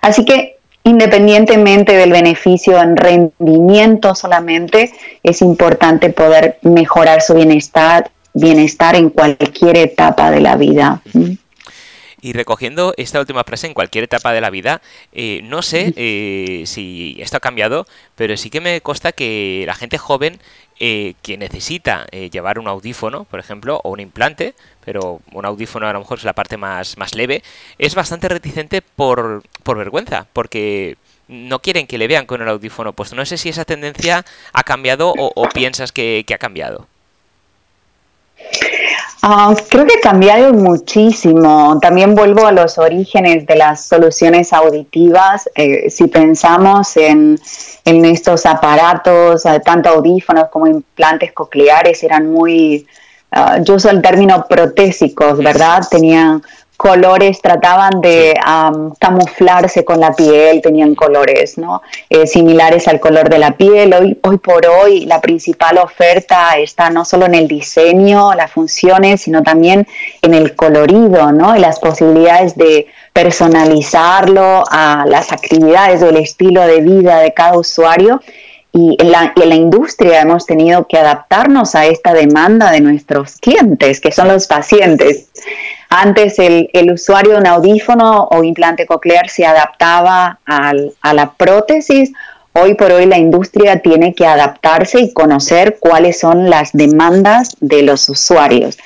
Así 0.00 0.24
que 0.24 0.56
independientemente 0.84 1.92
del 1.92 2.12
beneficio 2.12 2.80
en 2.80 2.96
rendimiento 2.96 4.14
solamente, 4.14 4.90
es 5.22 5.42
importante 5.42 6.08
poder 6.08 6.58
mejorar 6.62 7.20
su 7.20 7.34
bienestar, 7.34 8.10
bienestar 8.34 8.94
en 8.94 9.10
cualquier 9.10 9.76
etapa 9.76 10.30
de 10.30 10.40
la 10.40 10.56
vida. 10.56 11.02
Y 12.22 12.32
recogiendo 12.34 12.92
esta 12.96 13.18
última 13.18 13.44
frase 13.44 13.66
en 13.66 13.74
cualquier 13.74 14.04
etapa 14.04 14.32
de 14.32 14.40
la 14.40 14.50
vida, 14.50 14.82
eh, 15.12 15.40
no 15.44 15.62
sé 15.62 15.94
eh, 15.96 16.64
si 16.66 17.16
esto 17.18 17.38
ha 17.38 17.40
cambiado, 17.40 17.86
pero 18.14 18.36
sí 18.36 18.50
que 18.50 18.60
me 18.60 18.80
consta 18.82 19.12
que 19.12 19.64
la 19.66 19.74
gente 19.74 19.96
joven 19.96 20.38
eh, 20.78 21.14
que 21.22 21.38
necesita 21.38 22.06
llevar 22.06 22.58
un 22.58 22.68
audífono, 22.68 23.24
por 23.24 23.40
ejemplo, 23.40 23.80
o 23.84 23.90
un 23.90 24.00
implante, 24.00 24.54
pero 24.84 25.20
un 25.32 25.46
audífono 25.46 25.86
a 25.86 25.92
lo 25.92 26.00
mejor 26.00 26.18
es 26.18 26.24
la 26.24 26.34
parte 26.34 26.56
más, 26.56 26.98
más 26.98 27.14
leve, 27.14 27.42
es 27.78 27.94
bastante 27.94 28.28
reticente 28.28 28.82
por, 28.82 29.42
por 29.62 29.78
vergüenza, 29.78 30.26
porque 30.32 30.96
no 31.28 31.60
quieren 31.60 31.86
que 31.86 31.98
le 31.98 32.08
vean 32.08 32.26
con 32.26 32.42
el 32.42 32.48
audífono 32.48 32.92
puesto. 32.92 33.16
No 33.16 33.24
sé 33.24 33.38
si 33.38 33.48
esa 33.48 33.64
tendencia 33.64 34.24
ha 34.52 34.62
cambiado 34.62 35.14
o, 35.16 35.48
piensas 35.48 35.92
que, 35.92 36.24
que 36.26 36.34
ha 36.34 36.38
cambiado. 36.38 36.86
Ah, 39.22 39.54
creo 39.68 39.84
que 39.84 39.98
ha 39.98 40.00
cambiado 40.00 40.54
muchísimo. 40.54 41.78
También 41.80 42.14
vuelvo 42.14 42.46
a 42.46 42.52
los 42.52 42.78
orígenes 42.78 43.46
de 43.46 43.54
las 43.54 43.84
soluciones 43.86 44.52
auditivas. 44.54 45.48
Eh, 45.54 45.90
si 45.90 46.06
pensamos 46.06 46.96
en, 46.96 47.38
estos 47.84 48.46
aparatos, 48.46 49.44
eh, 49.44 49.60
tanto 49.62 49.90
audífonos 49.90 50.48
como 50.48 50.66
implantes 50.66 51.32
cocleares, 51.32 52.02
eran 52.02 52.30
muy, 52.30 52.86
ah, 53.30 53.58
yo 53.60 53.74
uso 53.74 53.90
el 53.90 54.00
término 54.00 54.46
protésicos, 54.48 55.36
¿verdad? 55.38 55.82
Tenían 55.90 56.42
colores 56.80 57.42
trataban 57.42 58.00
de 58.00 58.34
camuflarse 58.98 59.84
con 59.84 60.00
la 60.00 60.14
piel, 60.14 60.62
tenían 60.62 60.94
colores 60.94 61.58
¿no? 61.58 61.82
Eh, 62.08 62.26
similares 62.26 62.88
al 62.88 62.98
color 62.98 63.28
de 63.28 63.38
la 63.38 63.50
piel. 63.50 63.92
Hoy, 63.92 64.18
hoy 64.22 64.38
por 64.38 64.64
hoy 64.64 65.04
la 65.04 65.20
principal 65.20 65.76
oferta 65.76 66.56
está 66.56 66.88
no 66.88 67.04
solo 67.04 67.26
en 67.26 67.34
el 67.34 67.48
diseño, 67.48 68.32
las 68.32 68.50
funciones, 68.50 69.20
sino 69.20 69.42
también 69.42 69.86
en 70.22 70.32
el 70.32 70.56
colorido 70.56 71.30
¿no? 71.32 71.54
y 71.54 71.60
las 71.60 71.78
posibilidades 71.80 72.56
de 72.56 72.86
personalizarlo 73.12 74.64
a 74.70 75.04
las 75.06 75.32
actividades 75.32 76.02
o 76.02 76.08
el 76.08 76.16
estilo 76.16 76.66
de 76.66 76.80
vida 76.80 77.18
de 77.18 77.34
cada 77.34 77.58
usuario. 77.58 78.22
Y 78.72 78.96
en, 78.98 79.12
la, 79.12 79.34
y 79.36 79.42
en 79.42 79.48
la 79.50 79.54
industria 79.56 80.22
hemos 80.22 80.46
tenido 80.46 80.86
que 80.86 80.96
adaptarnos 80.96 81.74
a 81.74 81.84
esta 81.84 82.14
demanda 82.14 82.70
de 82.70 82.80
nuestros 82.80 83.36
clientes, 83.36 84.00
que 84.00 84.12
son 84.12 84.28
los 84.28 84.46
pacientes. 84.46 85.26
Antes 85.92 86.38
el, 86.38 86.92
usuario 86.92 87.32
de 87.32 87.38
un 87.38 87.46
audífono 87.48 88.28
o 88.30 88.44
implante 88.44 88.86
coclear 88.86 89.28
se 89.28 89.44
adaptaba 89.44 90.38
a 90.46 91.14
la 91.14 91.32
prótesis. 91.32 92.12
Hoy 92.52 92.74
por 92.74 92.92
hoy 92.92 93.06
la 93.06 93.18
industria 93.18 93.80
tiene 93.80 94.14
que 94.14 94.24
adaptarse 94.24 95.00
y 95.00 95.12
conocer 95.12 95.78
cuáles 95.80 96.20
son 96.20 96.48
las 96.48 96.70
demandas 96.72 97.56
de 97.60 97.82
los 97.82 98.08
usuarios. 98.08 98.78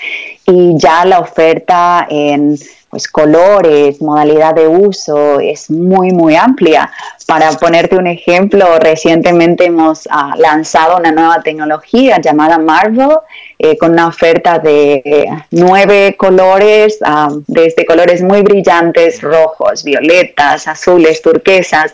Y 0.46 0.76
ya 0.78 1.04
la 1.04 1.20
oferta 1.20 2.06
en 2.08 2.58
pues 2.94 3.08
colores, 3.08 4.00
modalidad 4.00 4.54
de 4.54 4.68
uso, 4.68 5.40
es 5.40 5.68
muy, 5.68 6.12
muy 6.12 6.36
amplia. 6.36 6.92
Para 7.26 7.50
ponerte 7.50 7.96
un 7.96 8.06
ejemplo, 8.06 8.78
recientemente 8.78 9.64
hemos 9.64 10.06
ah, 10.12 10.36
lanzado 10.38 10.98
una 10.98 11.10
nueva 11.10 11.42
tecnología 11.42 12.20
llamada 12.20 12.56
Marvel, 12.56 13.16
eh, 13.58 13.76
con 13.78 13.94
una 13.94 14.06
oferta 14.06 14.60
de 14.60 15.02
eh, 15.04 15.26
nueve 15.50 16.14
colores, 16.16 16.98
ah, 17.04 17.30
desde 17.48 17.84
colores 17.84 18.22
muy 18.22 18.42
brillantes, 18.42 19.22
rojos, 19.22 19.82
violetas, 19.82 20.68
azules, 20.68 21.20
turquesas. 21.20 21.92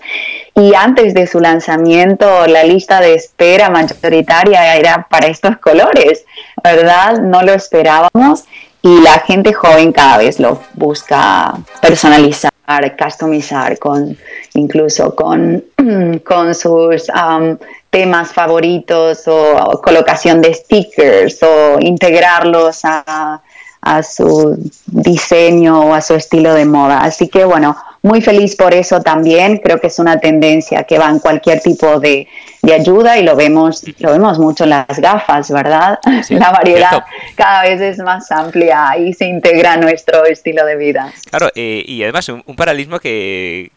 Y 0.55 0.75
antes 0.75 1.15
de 1.15 1.27
su 1.27 1.41
lanzamiento, 1.41 2.47
la 2.47 2.63
lista 2.65 3.01
de 3.01 3.15
espera 3.15 3.71
mayoritaria 3.71 4.77
era 4.77 5.07
para 5.09 5.29
estos 5.29 5.57
colores, 5.57 6.27
¿verdad? 6.63 7.19
No 7.21 7.43
lo 7.43 7.53
esperábamos 7.53 8.45
y 8.83 9.01
la 9.01 9.19
gente 9.21 9.53
joven 9.53 9.93
cada 9.93 10.19
vez 10.19 10.41
lo 10.41 10.61
busca 10.75 11.55
personalizar, 11.83 12.51
customizar, 12.97 13.79
con, 13.79 14.17
incluso 14.55 15.15
con, 15.15 15.65
con 16.25 16.55
sus 16.55 17.09
um, 17.09 17.57
temas 17.91 18.33
favoritos 18.33 19.25
o, 19.27 19.81
colocación 19.83 20.41
de 20.41 20.55
stickers 20.55 21.43
o 21.43 21.79
integrarlos 21.81 22.85
a, 22.85 23.43
a 23.83 24.03
su 24.03 24.57
diseño 24.87 25.81
o 25.87 25.95
a 25.95 26.01
su 26.01 26.15
estilo 26.15 26.55
de 26.55 26.65
moda. 26.65 27.01
Así 27.01 27.29
que 27.29 27.45
bueno, 27.45 27.77
muy 28.03 28.21
feliz 28.21 28.57
por 28.57 28.75
eso 28.75 29.01
también. 29.01 29.59
Creo 29.59 29.81
que 29.81 29.89
es 29.89 29.99
una 29.99 30.19
tendencia 30.19 30.85
que 30.85 30.99
va 30.99 31.09
en 31.09 31.19
cualquier 31.19 31.61
tipo 31.61 32.01
de, 32.01 32.27
ayuda 32.63 33.19
y 33.19 33.25
lo 33.25 33.37
vemos, 33.37 33.83
lo 33.99 34.13
vemos 34.13 34.39
mucho 34.39 34.65
en 34.65 34.71
las 34.71 34.99
gafas, 34.99 35.51
¿verdad? 35.51 35.99
la 36.29 36.53
variedad 36.53 37.05
cada 37.35 37.63
vez 37.63 37.81
es 37.81 37.99
más 37.99 38.31
amplia 38.31 38.97
y 38.99 39.13
se 39.13 39.27
integra 39.27 39.73
a 39.73 39.77
nuestro 39.77 40.25
estilo 40.25 40.65
de 40.65 40.77
vida. 40.77 41.13
Claro, 41.31 41.49
eh, 41.55 41.83
y 41.87 42.03
además 42.03 42.29
un, 42.29 42.43
paralelismo 42.57 43.01
que, 43.01 43.73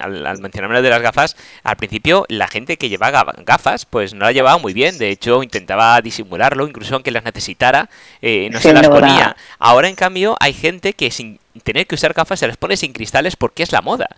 al, 0.00 0.26
al 0.26 0.38
mencionarme 0.38 0.82
de 0.82 0.90
las 0.90 1.02
gafas, 1.02 1.36
al 1.64 1.76
principio 1.76 2.26
la 2.28 2.46
gente 2.46 2.76
que 2.76 2.88
llevaba 2.88 3.34
gafas 3.44 3.86
pues 3.86 4.14
no 4.14 4.24
la 4.24 4.32
llevaba 4.32 4.58
muy 4.58 4.72
bien, 4.72 4.98
de 4.98 5.10
hecho 5.10 5.42
intentaba 5.42 6.00
disimularlo, 6.00 6.66
incluso 6.66 6.94
aunque 6.94 7.10
las 7.10 7.24
necesitara, 7.24 7.88
eh, 8.22 8.48
no 8.50 8.60
se 8.60 8.72
las 8.72 8.88
ponía. 8.88 9.36
Ahora 9.58 9.88
en 9.88 9.94
cambio 9.94 10.36
hay 10.40 10.52
gente 10.52 10.92
que 10.92 11.10
sin 11.10 11.38
tener 11.62 11.86
que 11.86 11.94
usar 11.94 12.12
gafas 12.12 12.40
se 12.40 12.46
las 12.46 12.56
pone 12.56 12.76
sin 12.76 12.92
cristales 12.92 13.36
porque 13.36 13.62
es 13.62 13.72
la 13.72 13.82
moda. 13.82 14.08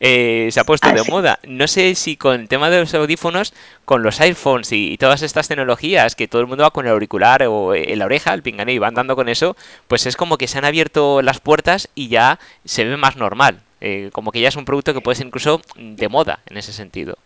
Eh, 0.00 0.48
se 0.50 0.60
ha 0.60 0.64
puesto 0.64 0.90
de 0.92 1.00
ah, 1.00 1.04
moda. 1.08 1.38
No 1.46 1.66
sé 1.68 1.94
si 1.94 2.16
con 2.16 2.40
el 2.40 2.48
tema 2.48 2.70
de 2.70 2.80
los 2.80 2.94
audífonos, 2.94 3.54
con 3.84 4.02
los 4.02 4.20
iPhones 4.20 4.72
y, 4.72 4.96
todas 4.98 5.22
estas 5.22 5.48
tecnologías, 5.48 6.14
que 6.14 6.28
todo 6.28 6.40
el 6.40 6.46
mundo 6.46 6.64
va 6.64 6.70
con 6.70 6.86
el 6.86 6.92
auricular 6.92 7.42
o 7.44 7.74
en 7.74 7.98
la 7.98 8.04
oreja, 8.04 8.32
el 8.34 8.42
pingané 8.42 8.72
y 8.72 8.78
va 8.78 8.88
andando 8.88 9.16
con 9.16 9.28
eso, 9.28 9.56
pues 9.88 10.06
es 10.06 10.16
como 10.16 10.38
que 10.38 10.48
se 10.48 10.58
han 10.58 10.64
abierto 10.64 11.22
las 11.22 11.40
puertas 11.40 11.88
y 11.94 12.08
ya 12.08 12.38
se 12.64 12.84
ve 12.84 12.96
más 12.96 13.16
normal. 13.16 13.60
Eh, 13.80 14.10
como 14.12 14.32
que 14.32 14.40
ya 14.40 14.48
es 14.48 14.56
un 14.56 14.64
producto 14.64 14.94
que 14.94 15.00
puede 15.00 15.16
ser 15.16 15.26
incluso 15.26 15.60
de 15.76 16.08
moda 16.08 16.38
en 16.46 16.56
ese 16.56 16.72
sentido. 16.72 17.18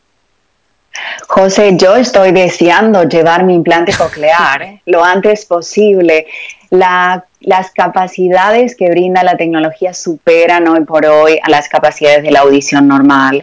José, 1.29 1.77
yo 1.77 1.97
estoy 1.97 2.33
deseando 2.33 3.05
llevar 3.05 3.45
mi 3.45 3.55
implante 3.55 3.95
coclear 3.97 4.63
¿eh? 4.63 4.83
lo 4.87 5.05
antes 5.05 5.45
posible. 5.45 6.27
Las 6.71 7.71
capacidades 7.75 8.77
que 8.77 8.91
brinda 8.91 9.23
la 9.23 9.37
tecnología 9.37 9.95
superan 9.95 10.69
hoy 10.69 10.85
por 10.85 11.07
hoy 11.07 11.39
a 11.43 11.51
las 11.51 11.69
capacidades 11.69 12.23
de 12.23 12.31
la 12.31 12.41
audición 12.41 12.89
normal. 12.89 13.43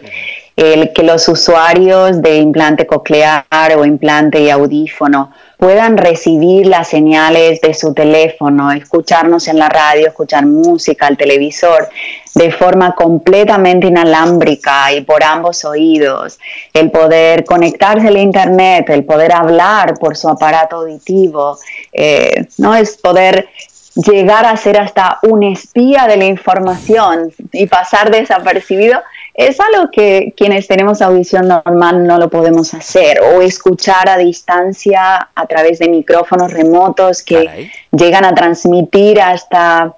El 0.56 0.92
que 0.92 1.02
los 1.02 1.28
usuarios 1.28 2.22
de 2.22 2.36
implante 2.38 2.86
coclear 2.86 3.44
o 3.76 3.84
implante 3.84 4.40
y 4.40 4.50
audífono 4.50 5.32
puedan 5.56 5.96
recibir 5.96 6.66
las 6.66 6.88
señales 6.88 7.60
de 7.60 7.72
su 7.74 7.94
teléfono, 7.94 8.70
escucharnos 8.72 9.48
en 9.48 9.58
la 9.58 9.68
radio, 9.68 10.08
escuchar 10.08 10.44
música, 10.46 11.08
el 11.08 11.16
televisor, 11.16 11.88
de 12.34 12.52
forma 12.52 12.94
completamente 12.94 13.86
inalámbrica 13.86 14.92
y 14.92 15.00
por 15.00 15.24
ambos 15.24 15.64
oídos, 15.64 16.38
el 16.74 16.90
poder 16.90 17.44
conectarse 17.44 18.08
al 18.08 18.18
Internet, 18.18 18.90
el 18.90 19.04
poder 19.04 19.32
hablar 19.32 19.94
por 19.98 20.16
su 20.16 20.28
aparato 20.28 20.76
auditivo, 20.76 21.58
eh, 21.92 22.46
no 22.58 22.74
es 22.74 22.98
poder 22.98 23.48
llegar 23.96 24.44
a 24.44 24.56
ser 24.58 24.78
hasta 24.78 25.18
un 25.22 25.42
espía 25.42 26.06
de 26.06 26.18
la 26.18 26.26
información 26.26 27.32
y 27.52 27.66
pasar 27.66 28.10
desapercibido, 28.10 29.00
es 29.36 29.58
algo 29.60 29.90
que 29.90 30.32
quienes 30.34 30.66
tenemos 30.66 31.02
audición 31.02 31.46
normal 31.48 32.06
no 32.06 32.18
lo 32.18 32.30
podemos 32.30 32.72
hacer 32.72 33.20
o 33.20 33.42
escuchar 33.42 34.08
a 34.08 34.16
distancia 34.16 35.28
a 35.34 35.46
través 35.46 35.78
de 35.78 35.88
micrófonos 35.88 36.52
remotos 36.52 37.22
que 37.22 37.70
llegan 37.92 38.24
a 38.24 38.34
transmitir 38.34 39.20
hasta 39.20 39.94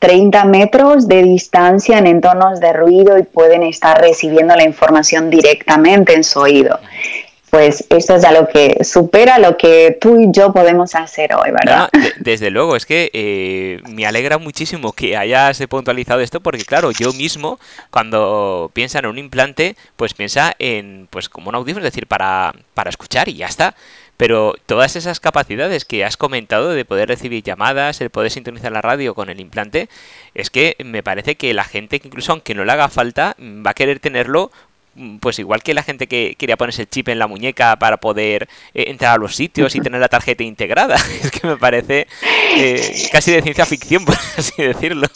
30 0.00 0.44
metros 0.44 1.08
de 1.08 1.22
distancia 1.22 1.96
en 1.96 2.06
entornos 2.06 2.60
de 2.60 2.74
ruido 2.74 3.16
y 3.16 3.22
pueden 3.22 3.62
estar 3.62 3.98
recibiendo 3.98 4.54
la 4.54 4.64
información 4.64 5.30
directamente 5.30 6.12
en 6.12 6.24
su 6.24 6.40
oído 6.40 6.78
pues 7.54 7.84
esto 7.88 8.16
es 8.16 8.24
algo 8.24 8.48
que 8.48 8.82
supera 8.82 9.38
lo 9.38 9.56
que 9.56 9.96
tú 10.00 10.20
y 10.20 10.26
yo 10.32 10.52
podemos 10.52 10.96
hacer 10.96 11.32
hoy, 11.34 11.52
¿verdad? 11.52 11.88
desde 12.18 12.50
luego, 12.50 12.74
es 12.74 12.84
que 12.84 13.10
eh, 13.12 13.80
me 13.88 14.06
alegra 14.06 14.38
muchísimo 14.38 14.92
que 14.92 15.16
hayas 15.16 15.62
puntualizado 15.68 16.20
esto 16.20 16.40
porque 16.40 16.64
claro, 16.64 16.90
yo 16.90 17.12
mismo 17.12 17.60
cuando 17.92 18.72
piensa 18.74 18.98
en 18.98 19.06
un 19.06 19.18
implante, 19.18 19.76
pues 19.94 20.14
piensa 20.14 20.52
en 20.58 21.06
pues 21.10 21.28
como 21.28 21.50
un 21.50 21.54
audífono, 21.54 21.86
es 21.86 21.92
decir, 21.92 22.08
para, 22.08 22.52
para 22.74 22.90
escuchar 22.90 23.28
y 23.28 23.34
ya 23.34 23.46
está. 23.46 23.76
Pero 24.16 24.54
todas 24.66 24.96
esas 24.96 25.20
capacidades 25.20 25.84
que 25.84 26.04
has 26.04 26.16
comentado 26.16 26.70
de 26.70 26.84
poder 26.84 27.08
recibir 27.08 27.44
llamadas, 27.44 28.00
el 28.00 28.10
poder 28.10 28.32
sintonizar 28.32 28.72
la 28.72 28.82
radio 28.82 29.14
con 29.14 29.28
el 29.28 29.38
implante, 29.38 29.88
es 30.34 30.50
que 30.50 30.76
me 30.84 31.04
parece 31.04 31.36
que 31.36 31.54
la 31.54 31.64
gente 31.64 32.00
incluso 32.02 32.32
aunque 32.32 32.54
no 32.54 32.64
le 32.64 32.72
haga 32.72 32.88
falta, 32.88 33.36
va 33.38 33.70
a 33.70 33.74
querer 33.74 34.00
tenerlo 34.00 34.50
pues 35.20 35.38
igual 35.38 35.62
que 35.62 35.74
la 35.74 35.82
gente 35.82 36.06
que 36.06 36.36
quería 36.38 36.56
ponerse 36.56 36.82
el 36.82 36.88
chip 36.88 37.08
en 37.08 37.18
la 37.18 37.26
muñeca 37.26 37.76
para 37.76 37.96
poder 37.96 38.48
eh, 38.74 38.84
entrar 38.88 39.14
a 39.14 39.18
los 39.18 39.34
sitios 39.34 39.74
y 39.74 39.80
tener 39.80 40.00
la 40.00 40.08
tarjeta 40.08 40.42
integrada. 40.42 40.96
es 41.22 41.30
que 41.30 41.46
me 41.46 41.56
parece 41.56 42.06
eh, 42.56 43.08
casi 43.10 43.32
de 43.32 43.42
ciencia 43.42 43.66
ficción, 43.66 44.04
por 44.04 44.16
así 44.38 44.62
decirlo. 44.62 45.06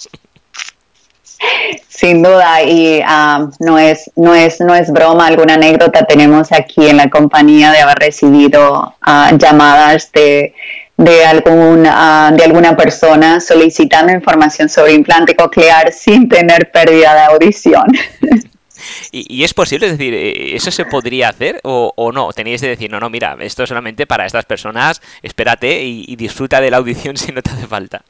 Sin 1.88 2.22
duda, 2.22 2.62
y 2.62 3.00
ah, 3.04 3.48
no, 3.60 3.78
es, 3.78 4.10
no, 4.16 4.34
es, 4.34 4.60
no 4.60 4.74
es 4.74 4.90
broma, 4.90 5.26
alguna 5.26 5.54
anécdota 5.54 6.04
tenemos 6.04 6.52
aquí 6.52 6.88
en 6.88 6.96
la 6.96 7.10
compañía 7.10 7.70
de 7.72 7.78
haber 7.78 7.98
recibido 7.98 8.94
ah, 9.00 9.32
llamadas 9.36 10.10
de, 10.12 10.54
de, 10.96 11.24
algún, 11.24 11.86
ah, 11.86 12.32
de 12.36 12.44
alguna 12.44 12.76
persona 12.76 13.40
solicitando 13.40 14.12
información 14.12 14.68
sobre 14.68 14.94
implante 14.94 15.34
coclear 15.34 15.92
sin 15.92 16.28
tener 16.28 16.70
pérdida 16.70 17.14
de 17.14 17.20
audición. 17.22 17.86
Y, 19.10 19.44
es 19.44 19.54
posible, 19.54 19.86
es 19.86 19.98
decir, 19.98 20.14
eh, 20.14 20.56
¿eso 20.56 20.70
se 20.70 20.84
podría 20.84 21.28
hacer 21.28 21.60
o, 21.64 21.92
o, 21.96 22.12
no? 22.12 22.32
Teníais 22.32 22.60
de 22.60 22.68
decir, 22.68 22.90
no, 22.90 23.00
no, 23.00 23.10
mira, 23.10 23.36
esto 23.40 23.62
es 23.62 23.68
solamente 23.68 24.06
para 24.06 24.26
estas 24.26 24.44
personas, 24.44 25.00
espérate 25.22 25.82
y, 25.82 26.16
disfruta 26.16 26.60
de 26.60 26.70
la 26.70 26.78
audición 26.78 27.16
si 27.18 27.32
no 27.32 27.42
te 27.42 27.50
hace 27.50 27.66
falta. 27.66 28.02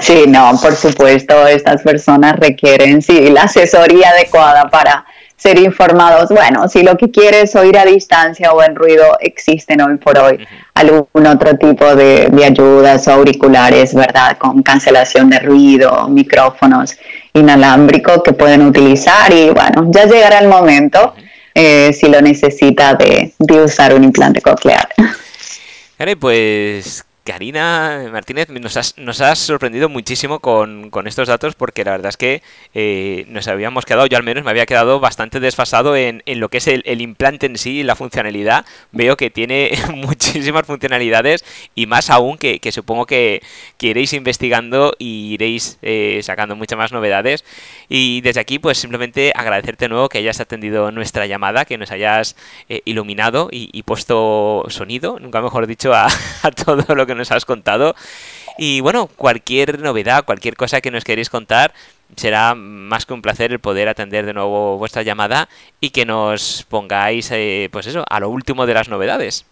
Sí, 0.00 0.24
no, 0.26 0.58
por 0.60 0.74
supuesto, 0.74 1.46
estas 1.46 1.82
personas 1.82 2.36
requieren, 2.38 3.02
sí, 3.02 3.28
la 3.30 3.42
asesoría 3.42 4.10
adecuada 4.10 4.70
para 4.70 5.04
ser 5.36 5.58
informados. 5.58 6.30
Bueno, 6.30 6.68
si 6.68 6.82
lo 6.82 6.96
que 6.96 7.10
quieres 7.10 7.54
oír 7.54 7.78
a 7.78 7.84
distancia 7.84 8.52
o 8.52 8.62
en 8.62 8.74
ruido, 8.74 9.16
existen 9.20 9.80
hoy 9.80 9.96
por 9.98 10.18
hoy 10.18 10.46
algún 10.74 11.26
otro 11.26 11.56
tipo 11.56 11.94
de, 11.94 12.28
de, 12.30 12.44
ayudas 12.44 13.06
o 13.08 13.12
auriculares, 13.12 13.94
¿verdad? 13.94 14.36
Con 14.38 14.62
cancelación 14.62 15.30
de 15.30 15.38
ruido, 15.38 16.08
micrófonos 16.08 16.96
inalámbricos 17.32 18.22
que 18.22 18.32
pueden 18.32 18.62
utilizar 18.62 19.32
y 19.32 19.50
bueno, 19.50 19.90
ya 19.90 20.06
llegará 20.06 20.38
el 20.38 20.48
momento 20.48 21.14
eh, 21.54 21.92
si 21.92 22.08
lo 22.08 22.20
necesita 22.20 22.94
de, 22.94 23.32
de 23.38 23.60
usar 23.62 23.94
un 23.94 24.04
implante 24.04 24.40
coclear. 24.42 24.88
Vale, 25.98 26.16
pues 26.16 27.05
Karina 27.26 28.08
Martínez, 28.12 28.48
nos 28.48 28.76
has, 28.76 28.96
nos 28.96 29.20
has 29.20 29.40
sorprendido 29.40 29.88
muchísimo 29.88 30.38
con, 30.38 30.92
estos 31.06 31.26
datos 31.26 31.56
porque 31.56 31.84
la 31.84 31.90
verdad 31.90 32.10
es 32.10 32.16
que 32.16 32.42
eh, 32.72 33.26
nos 33.28 33.48
habíamos 33.48 33.84
quedado, 33.84 34.06
yo 34.06 34.16
al 34.16 34.22
menos 34.22 34.44
me 34.44 34.50
había 34.50 34.64
quedado 34.64 35.00
bastante 35.00 35.40
desfasado 35.40 35.96
en, 35.96 36.22
lo 36.24 36.48
que 36.48 36.58
es 36.58 36.68
el, 36.68 37.00
implante 37.00 37.46
en 37.46 37.58
sí 37.58 37.80
y 37.80 37.82
la 37.82 37.96
funcionalidad. 37.96 38.64
Veo 38.92 39.16
que 39.16 39.30
tiene 39.30 39.72
muchísimas 39.92 40.66
funcionalidades 40.66 41.44
y 41.74 41.86
más 41.86 42.10
aún 42.10 42.38
que, 42.38 42.60
supongo 42.70 43.06
que, 43.06 43.42
iréis 43.80 44.12
investigando 44.12 44.94
y 44.98 45.34
iréis 45.34 45.78
eh, 45.82 46.20
sacando 46.22 46.54
muchas 46.54 46.78
más 46.78 46.92
novedades. 46.92 47.44
Y 47.88 48.20
desde 48.20 48.40
aquí 48.40 48.60
pues 48.60 48.78
simplemente 48.78 49.32
agradecerte 49.34 49.86
de 49.86 49.88
nuevo 49.88 50.08
que 50.08 50.18
hayas 50.18 50.38
atendido 50.38 50.92
nuestra 50.92 51.26
llamada, 51.26 51.64
que 51.64 51.76
nos 51.76 51.90
hayas 51.90 52.36
eh, 52.68 52.82
iluminado 52.84 53.48
y, 53.50 53.82
puesto 53.82 54.64
sonido, 54.68 55.18
nunca 55.20 55.40
mejor 55.40 55.66
dicho, 55.66 55.92
a 55.92 56.08
todo 56.64 56.94
lo 56.94 57.06
que 57.06 57.15
nos 57.16 57.32
has 57.32 57.44
contado. 57.44 57.94
Y 58.58 58.80
bueno, 58.80 59.08
cualquier 59.08 59.80
novedad, 59.80 60.24
cualquier 60.24 60.56
cosa 60.56 60.80
que 60.80 60.90
nos 60.90 61.04
queréis 61.04 61.28
contar, 61.28 61.72
será 62.16 62.54
más 62.54 63.04
que 63.04 63.14
un 63.14 63.22
placer 63.22 63.52
el 63.52 63.58
poder 63.58 63.88
atender 63.88 64.24
de 64.24 64.32
nuevo 64.32 64.78
vuestra 64.78 65.02
llamada 65.02 65.48
y 65.80 65.90
que 65.90 66.06
nos 66.06 66.64
pongáis, 66.68 67.30
eh, 67.32 67.68
pues 67.72 67.86
eso, 67.86 68.04
a 68.08 68.20
lo 68.20 68.30
último 68.30 68.66
de 68.66 68.74
las 68.74 68.88
novedades. 68.88 69.44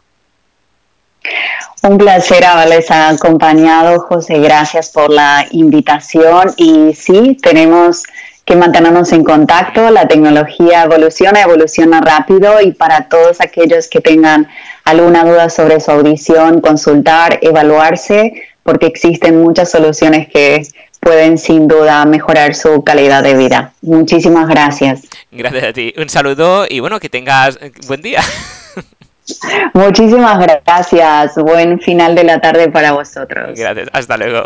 Un 1.83 1.99
placer 1.99 2.45
haberles 2.45 2.91
acompañado, 2.91 4.01
José. 4.01 4.39
Gracias 4.39 4.91
por 4.91 5.11
la 5.11 5.47
invitación. 5.51 6.55
Y 6.57 6.95
sí, 6.95 7.37
tenemos 7.43 8.05
que 8.45 8.57
mantenernos 8.57 9.13
en 9.13 9.25
contacto. 9.25 9.91
La 9.91 10.07
tecnología 10.07 10.85
evoluciona, 10.85 11.43
evoluciona 11.43 12.01
rápido 12.01 12.61
y 12.61 12.73
para 12.73 13.09
todos 13.09 13.41
aquellos 13.41 13.89
que 13.89 14.01
tengan 14.01 14.49
alguna 14.85 15.25
duda 15.25 15.49
sobre 15.49 15.81
su 15.81 15.91
audición, 15.91 16.61
consultar, 16.61 17.39
evaluarse, 17.43 18.35
porque 18.63 18.87
existen 18.87 19.43
muchas 19.43 19.71
soluciones 19.71 20.29
que 20.29 20.67
pueden 21.01 21.39
sin 21.39 21.69
duda 21.69 22.05
mejorar 22.07 22.55
su 22.55 22.83
calidad 22.83 23.23
de 23.23 23.35
vida. 23.37 23.73
Muchísimas 23.83 24.49
gracias. 24.49 25.03
Gracias 25.31 25.65
a 25.65 25.73
ti. 25.73 25.95
Un 25.97 26.09
saludo 26.09 26.67
y 26.69 26.81
bueno, 26.81 26.99
que 26.99 27.09
tengas 27.09 27.59
buen 27.87 28.03
día. 28.03 28.21
Muchísimas 29.75 30.39
gracias. 30.39 31.35
Buen 31.37 31.81
final 31.81 32.15
de 32.15 32.25
la 32.25 32.41
tarde 32.41 32.71
para 32.71 32.93
vosotros. 32.93 33.59
Gracias. 33.59 33.89
Hasta 33.93 34.17
luego. 34.17 34.45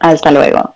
Hasta 0.00 0.30
luego. 0.30 0.74